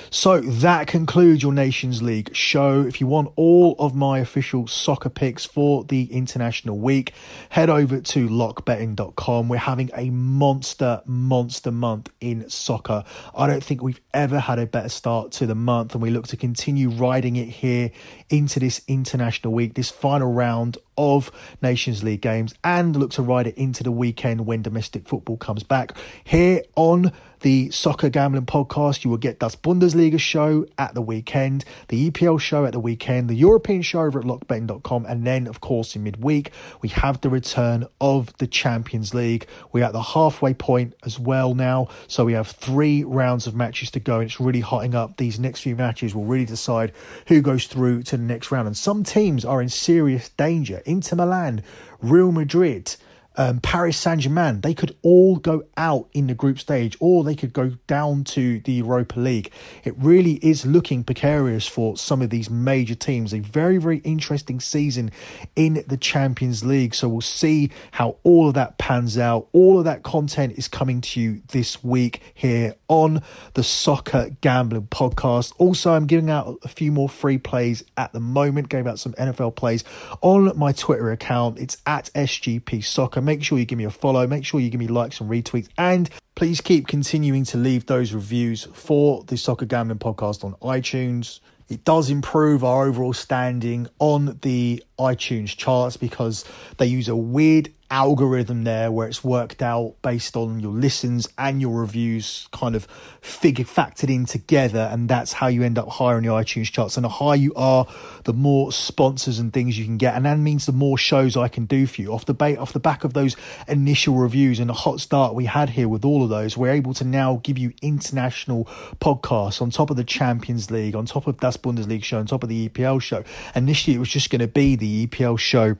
So 0.09 0.39
that 0.41 0.87
concludes 0.87 1.43
your 1.43 1.51
Nations 1.51 2.01
League 2.01 2.35
show. 2.35 2.81
If 2.81 3.01
you 3.01 3.07
want 3.07 3.31
all 3.35 3.75
of 3.79 3.95
my 3.95 4.19
official 4.19 4.67
soccer 4.67 5.09
picks 5.09 5.45
for 5.45 5.83
the 5.83 6.05
international 6.11 6.77
week, 6.77 7.13
head 7.49 7.69
over 7.69 7.99
to 7.99 8.29
lockbetting.com. 8.29 9.49
We're 9.49 9.57
having 9.57 9.89
a 9.95 10.09
monster, 10.09 11.01
monster 11.05 11.71
month 11.71 12.09
in 12.21 12.49
soccer. 12.49 13.03
I 13.35 13.47
don't 13.47 13.63
think 13.63 13.81
we've 13.81 14.01
ever 14.13 14.39
had 14.39 14.59
a 14.59 14.65
better 14.65 14.89
start 14.89 15.31
to 15.33 15.45
the 15.45 15.55
month, 15.55 15.93
and 15.93 16.01
we 16.01 16.09
look 16.09 16.27
to 16.27 16.37
continue 16.37 16.89
riding 16.89 17.35
it 17.35 17.49
here 17.49 17.91
into 18.29 18.59
this 18.59 18.81
international 18.87 19.53
week, 19.53 19.73
this 19.73 19.91
final 19.91 20.31
round 20.31 20.77
of 20.97 21.31
Nations 21.61 22.03
League 22.03 22.21
games, 22.21 22.53
and 22.63 22.95
look 22.95 23.11
to 23.11 23.21
ride 23.21 23.47
it 23.47 23.57
into 23.57 23.83
the 23.83 23.91
weekend 23.91 24.45
when 24.45 24.61
domestic 24.61 25.07
football 25.07 25.37
comes 25.37 25.63
back. 25.63 25.91
Here 26.23 26.63
on 26.75 27.11
the 27.41 27.69
Soccer 27.69 28.09
Gambling 28.09 28.47
Podcast, 28.47 29.03
you 29.03 29.11
will 29.11 29.17
get 29.17 29.37
Das 29.37 29.55
Bundesliga 29.55 30.19
show 30.19 30.65
at 30.79 30.95
the 30.95 31.01
weekend, 31.01 31.63
the 31.89 32.09
EPL 32.09 32.39
show 32.39 32.65
at 32.65 32.71
the 32.71 32.79
weekend, 32.79 33.29
the 33.29 33.35
European 33.35 33.83
show 33.83 34.01
over 34.01 34.19
at 34.19 34.25
lockbetting.com, 34.25 35.05
and 35.05 35.27
then, 35.27 35.45
of 35.45 35.61
course, 35.61 35.95
in 35.95 36.03
midweek, 36.03 36.51
we 36.81 36.89
have 36.89 37.21
the 37.21 37.29
return 37.29 37.85
of 38.01 38.35
the 38.37 38.47
Champions 38.47 39.13
League. 39.13 39.47
We're 39.71 39.83
at 39.83 39.93
the 39.93 40.01
halfway 40.01 40.55
point 40.55 40.95
as 41.03 41.19
well 41.19 41.53
now, 41.53 41.89
so 42.07 42.25
we 42.25 42.33
have 42.33 42.47
three 42.47 43.03
rounds 43.03 43.45
of 43.45 43.55
matches 43.55 43.91
to 43.91 43.99
go, 43.99 44.15
and 44.15 44.23
it's 44.23 44.39
really 44.39 44.61
hotting 44.61 44.95
up. 44.95 45.17
These 45.17 45.39
next 45.39 45.59
few 45.59 45.75
matches 45.75 46.15
will 46.15 46.25
really 46.25 46.45
decide 46.45 46.93
who 47.27 47.41
goes 47.41 47.67
through 47.67 48.03
to 48.03 48.17
the 48.17 48.23
next 48.23 48.49
round, 48.51 48.67
and 48.67 48.77
some 48.77 49.03
teams 49.03 49.45
are 49.45 49.61
in 49.61 49.69
serious 49.69 50.29
danger. 50.29 50.81
Inter 50.85 51.15
Milan, 51.17 51.63
Real 52.01 52.31
Madrid, 52.31 52.95
um, 53.37 53.59
Paris 53.59 53.97
Saint 53.97 54.21
Germain, 54.21 54.61
they 54.61 54.73
could 54.73 54.95
all 55.01 55.37
go 55.37 55.63
out 55.77 56.07
in 56.13 56.27
the 56.27 56.33
group 56.33 56.59
stage 56.59 56.97
or 56.99 57.23
they 57.23 57.35
could 57.35 57.53
go 57.53 57.71
down 57.87 58.23
to 58.25 58.59
the 58.61 58.73
Europa 58.73 59.19
League. 59.19 59.51
It 59.83 59.95
really 59.97 60.33
is 60.41 60.65
looking 60.65 61.03
precarious 61.03 61.67
for 61.67 61.97
some 61.97 62.21
of 62.21 62.29
these 62.29 62.49
major 62.49 62.95
teams. 62.95 63.33
A 63.33 63.39
very, 63.39 63.77
very 63.77 63.97
interesting 63.99 64.59
season 64.59 65.11
in 65.55 65.83
the 65.87 65.97
Champions 65.97 66.63
League. 66.63 66.95
So 66.95 67.09
we'll 67.09 67.21
see 67.21 67.71
how 67.91 68.17
all 68.23 68.47
of 68.47 68.53
that 68.55 68.77
pans 68.77 69.17
out. 69.17 69.47
All 69.51 69.77
of 69.79 69.85
that 69.85 70.03
content 70.03 70.53
is 70.57 70.67
coming 70.67 71.01
to 71.01 71.19
you 71.19 71.41
this 71.49 71.83
week 71.83 72.21
here 72.33 72.75
on 72.87 73.21
the 73.53 73.63
Soccer 73.63 74.29
Gambling 74.41 74.87
Podcast. 74.87 75.53
Also, 75.57 75.93
I'm 75.93 76.07
giving 76.07 76.29
out 76.29 76.57
a 76.63 76.67
few 76.67 76.91
more 76.91 77.09
free 77.09 77.37
plays 77.37 77.83
at 77.97 78.13
the 78.13 78.19
moment, 78.19 78.69
gave 78.69 78.87
out 78.87 78.99
some 78.99 79.13
NFL 79.13 79.55
plays 79.55 79.83
on 80.21 80.57
my 80.57 80.71
Twitter 80.71 81.11
account. 81.11 81.59
It's 81.59 81.77
at 81.85 82.09
SGP 82.15 82.83
Soccer 82.83 83.21
Make 83.25 83.43
sure 83.43 83.57
you 83.57 83.65
give 83.65 83.77
me 83.77 83.85
a 83.85 83.89
follow. 83.89 84.27
Make 84.27 84.45
sure 84.45 84.59
you 84.59 84.69
give 84.69 84.79
me 84.79 84.87
likes 84.87 85.19
and 85.19 85.29
retweets. 85.29 85.67
And 85.77 86.09
please 86.35 86.61
keep 86.61 86.87
continuing 86.87 87.43
to 87.45 87.57
leave 87.57 87.87
those 87.87 88.13
reviews 88.13 88.65
for 88.73 89.23
the 89.23 89.37
Soccer 89.37 89.65
Gambling 89.65 89.99
Podcast 89.99 90.43
on 90.43 90.53
iTunes. 90.61 91.39
It 91.67 91.83
does 91.83 92.11
improve 92.11 92.63
our 92.63 92.85
overall 92.85 93.13
standing 93.13 93.87
on 93.97 94.37
the 94.43 94.83
iTunes 94.99 95.55
charts 95.57 95.97
because 95.97 96.45
they 96.77 96.85
use 96.85 97.07
a 97.07 97.15
weird 97.15 97.73
algorithm 97.91 98.63
there 98.63 98.91
where 98.91 99.07
it's 99.07 99.23
worked 99.23 99.61
out 99.61 99.95
based 100.01 100.35
on 100.35 100.59
your 100.59 100.71
listens 100.71 101.27
and 101.37 101.61
your 101.61 101.79
reviews 101.79 102.47
kind 102.51 102.75
of 102.75 102.85
figure 103.21 103.65
factored 103.65 104.13
in 104.13 104.25
together 104.25 104.89
and 104.91 105.07
that's 105.07 105.33
how 105.33 105.47
you 105.47 105.63
end 105.63 105.77
up 105.77 105.87
higher 105.87 106.17
in 106.17 106.23
the 106.23 106.29
iTunes 106.29 106.71
charts. 106.71 106.97
And 106.97 107.03
the 107.03 107.09
higher 107.09 107.35
you 107.35 107.53
are 107.55 107.87
the 108.23 108.33
more 108.33 108.71
sponsors 108.71 109.39
and 109.39 109.53
things 109.53 109.77
you 109.77 109.85
can 109.85 109.97
get. 109.97 110.15
And 110.15 110.25
that 110.25 110.37
means 110.37 110.65
the 110.65 110.71
more 110.71 110.97
shows 110.97 111.37
I 111.37 111.47
can 111.47 111.65
do 111.65 111.85
for 111.85 112.01
you. 112.01 112.13
Off 112.13 112.25
the 112.25 112.33
ba- 112.33 112.57
off 112.57 112.73
the 112.73 112.79
back 112.79 113.03
of 113.03 113.13
those 113.13 113.35
initial 113.67 114.15
reviews 114.15 114.59
and 114.59 114.69
the 114.69 114.73
hot 114.73 114.99
start 114.99 115.35
we 115.35 115.45
had 115.45 115.69
here 115.69 115.87
with 115.87 116.03
all 116.03 116.23
of 116.23 116.29
those 116.29 116.57
we're 116.57 116.71
able 116.71 116.93
to 116.93 117.03
now 117.03 117.39
give 117.43 117.57
you 117.57 117.73
international 117.81 118.65
podcasts 118.99 119.61
on 119.61 119.69
top 119.69 119.89
of 119.89 119.97
the 119.97 120.03
Champions 120.03 120.71
League 120.71 120.95
on 120.95 121.05
top 121.05 121.27
of 121.27 121.39
Das 121.39 121.57
Bundesliga 121.57 122.03
show 122.03 122.19
on 122.19 122.25
top 122.25 122.43
of 122.43 122.49
the 122.49 122.67
EPL 122.69 123.01
show. 123.01 123.23
Initially 123.55 123.95
it 123.95 123.99
was 123.99 124.09
just 124.09 124.29
going 124.29 124.39
to 124.39 124.47
be 124.47 124.75
the 124.75 125.07
EPL 125.07 125.37
show 125.37 125.77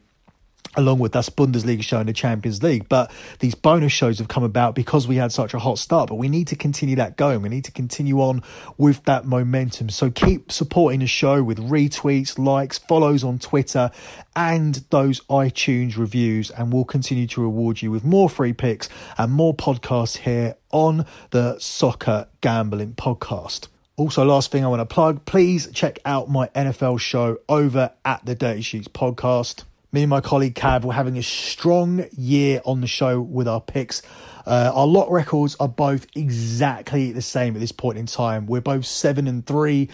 along 0.75 0.99
with 0.99 1.13
Das 1.13 1.30
Bundesliga 1.30 1.84
show 1.84 1.99
in 1.99 2.08
the 2.08 2.13
Champions 2.13 2.62
League. 2.62 2.88
But 2.89 3.12
these 3.39 3.56
bonus 3.56 3.91
shows 3.91 4.19
have 4.19 4.28
come 4.28 4.43
about 4.43 4.75
because 4.75 5.08
we 5.08 5.15
had 5.17 5.32
such 5.32 5.54
a 5.54 5.60
hot 5.60 5.78
start. 5.80 6.10
But 6.10 6.15
we 6.15 6.30
need 6.30 6.47
to 6.47 6.56
continue 6.56 6.95
that 6.97 7.17
going. 7.17 7.41
We 7.41 7.49
need 7.49 7.65
to 7.65 7.71
continue 7.71 8.21
on 8.21 8.43
with 8.78 9.04
that 9.06 9.25
momentum. 9.25 9.89
So 9.89 10.10
keep 10.10 10.51
supporting 10.51 10.99
the 10.99 11.08
show 11.08 11.43
with 11.43 11.60
retweets, 11.60 12.38
likes, 12.38 12.78
follows 12.78 13.23
on 13.23 13.39
Twitter, 13.39 13.91
and 14.36 14.75
those 14.89 15.21
iTunes 15.21 15.97
reviews. 15.97 16.51
And 16.51 16.73
we'll 16.73 16.86
continue 16.86 17.28
to 17.28 17.41
reward 17.41 17.82
you 17.82 17.91
with 17.91 18.04
more 18.04 18.30
free 18.30 18.54
picks 18.54 18.89
and 19.17 19.32
more 19.32 19.56
podcasts 19.56 20.17
here 20.17 20.56
on 20.71 21.06
the 21.32 21.58
Soccer 21.60 22.28
Gambling 22.41 22.93
Podcast. 22.93 23.67
Also, 23.97 24.25
last 24.25 24.51
thing 24.51 24.65
I 24.65 24.67
want 24.67 24.82
to 24.82 24.93
plug, 24.93 25.23
please 25.23 25.69
check 25.71 25.99
out 26.04 26.30
my 26.30 26.49
NFL 26.49 26.99
show 26.99 27.38
over 27.47 27.91
at 28.04 28.25
the 28.25 28.36
Dirty 28.36 28.62
Sheets 28.62 28.89
podcast 28.89 29.63
me 29.95 30.03
and 30.03 30.10
my 30.10 30.19
colleague 30.19 30.55
Cav 30.55 30.84
were 30.84 30.91
having 30.91 31.17
a 31.17 31.23
strong 31.23 32.05
year 32.17 32.60
on 32.65 32.81
the 32.81 32.88
show 32.88 33.21
with 33.21 33.47
our 33.47 33.62
picks. 33.62 34.01
Uh, 34.45 34.69
our 34.75 34.86
lot 34.86 35.10
records 35.10 35.55
are 35.58 35.69
both 35.69 36.05
exactly 36.17 37.13
the 37.13 37.21
same 37.21 37.55
at 37.55 37.62
this 37.62 37.71
point 37.71 37.97
in 37.97 38.05
time. 38.05 38.45
We're 38.45 38.60
both 38.60 38.86
seven 38.86 39.25
and 39.25 39.45
three 39.45 39.88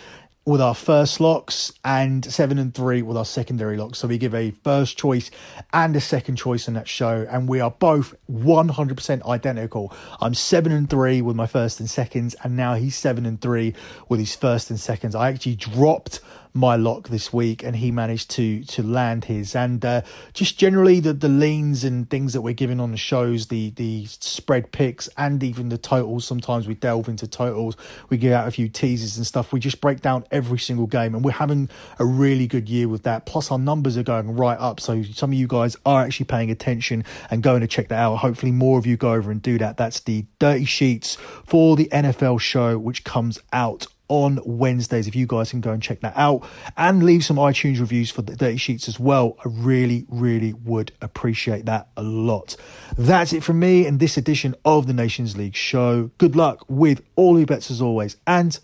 with 0.43 0.59
our 0.59 0.73
first 0.73 1.19
locks 1.19 1.71
and 1.85 2.25
seven 2.25 2.57
and 2.57 2.73
three 2.73 3.03
with 3.03 3.15
our 3.15 3.25
secondary 3.25 3.77
locks. 3.77 3.99
So 3.99 4.07
we 4.07 4.17
give 4.17 4.33
a 4.33 4.49
first 4.49 4.97
choice 4.97 5.29
and 5.71 5.95
a 5.95 6.01
second 6.01 6.37
choice 6.37 6.67
in 6.67 6.73
that 6.73 6.87
show, 6.87 7.27
and 7.29 7.47
we 7.47 7.59
are 7.59 7.69
both 7.69 8.15
100% 8.27 9.23
identical. 9.27 9.93
I'm 10.19 10.33
seven 10.33 10.71
and 10.71 10.89
three 10.89 11.21
with 11.21 11.35
my 11.35 11.45
first 11.45 11.79
and 11.79 11.87
seconds, 11.87 12.35
and 12.43 12.57
now 12.57 12.73
he's 12.73 12.95
seven 12.95 13.27
and 13.27 13.39
three 13.39 13.75
with 14.09 14.19
his 14.19 14.35
first 14.35 14.71
and 14.71 14.79
seconds. 14.79 15.13
I 15.13 15.29
actually 15.29 15.57
dropped 15.57 16.21
my 16.53 16.75
lock 16.75 17.09
this 17.09 17.31
week, 17.31 17.63
and 17.63 17.75
he 17.75 17.91
managed 17.91 18.29
to 18.31 18.63
to 18.65 18.83
land 18.83 19.25
his. 19.25 19.55
And 19.55 19.83
uh, 19.83 20.01
just 20.33 20.57
generally 20.57 20.99
the 20.99 21.13
the 21.13 21.29
leans 21.29 21.83
and 21.83 22.09
things 22.09 22.33
that 22.33 22.41
we're 22.41 22.53
giving 22.53 22.79
on 22.79 22.91
the 22.91 22.97
shows, 22.97 23.47
the 23.47 23.71
the 23.71 24.05
spread 24.05 24.71
picks, 24.71 25.07
and 25.17 25.41
even 25.43 25.69
the 25.69 25.77
totals. 25.77 26.25
Sometimes 26.25 26.67
we 26.67 26.75
delve 26.75 27.07
into 27.07 27.27
totals. 27.27 27.77
We 28.09 28.17
give 28.17 28.33
out 28.33 28.47
a 28.47 28.51
few 28.51 28.67
teasers 28.67 29.17
and 29.17 29.25
stuff. 29.25 29.53
We 29.53 29.59
just 29.59 29.81
break 29.81 30.01
down 30.01 30.25
every 30.31 30.59
single 30.59 30.87
game, 30.87 31.15
and 31.15 31.23
we're 31.23 31.31
having 31.31 31.69
a 31.99 32.05
really 32.05 32.47
good 32.47 32.67
year 32.69 32.87
with 32.87 33.03
that. 33.03 33.25
Plus, 33.25 33.51
our 33.51 33.59
numbers 33.59 33.97
are 33.97 34.03
going 34.03 34.35
right 34.35 34.59
up. 34.59 34.79
So 34.79 35.03
some 35.03 35.31
of 35.31 35.35
you 35.35 35.47
guys 35.47 35.75
are 35.85 36.03
actually 36.03 36.25
paying 36.25 36.51
attention 36.51 37.05
and 37.29 37.41
going 37.41 37.61
to 37.61 37.67
check 37.67 37.87
that 37.89 37.99
out. 37.99 38.17
Hopefully, 38.17 38.51
more 38.51 38.77
of 38.77 38.85
you 38.85 38.97
go 38.97 39.13
over 39.13 39.31
and 39.31 39.41
do 39.41 39.57
that. 39.57 39.77
That's 39.77 40.01
the 40.01 40.25
Dirty 40.39 40.65
Sheets 40.65 41.15
for 41.45 41.75
the 41.75 41.87
NFL 41.91 42.39
show, 42.41 42.77
which 42.77 43.03
comes 43.03 43.39
out 43.53 43.87
on 44.11 44.39
Wednesdays. 44.45 45.07
If 45.07 45.15
you 45.15 45.25
guys 45.25 45.51
can 45.51 45.61
go 45.61 45.71
and 45.71 45.81
check 45.81 46.01
that 46.01 46.13
out 46.17 46.45
and 46.75 47.01
leave 47.01 47.23
some 47.23 47.37
iTunes 47.37 47.79
reviews 47.79 48.11
for 48.11 48.21
the 48.21 48.35
Dirty 48.35 48.57
Sheets 48.57 48.89
as 48.89 48.99
well, 48.99 49.37
I 49.39 49.47
really, 49.47 50.05
really 50.09 50.51
would 50.51 50.91
appreciate 51.01 51.65
that 51.67 51.87
a 51.95 52.03
lot. 52.03 52.57
That's 52.97 53.31
it 53.31 53.41
from 53.41 53.59
me 53.59 53.87
in 53.87 53.99
this 53.99 54.17
edition 54.17 54.53
of 54.65 54.85
the 54.85 54.93
Nations 54.93 55.37
League 55.37 55.55
show. 55.55 56.11
Good 56.17 56.35
luck 56.35 56.65
with 56.67 57.01
all 57.15 57.37
your 57.37 57.47
bets 57.47 57.71
as 57.71 57.81
always, 57.81 58.17
and 58.27 58.59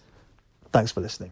thanks 0.73 0.91
for 0.91 0.99
listening. 0.99 1.31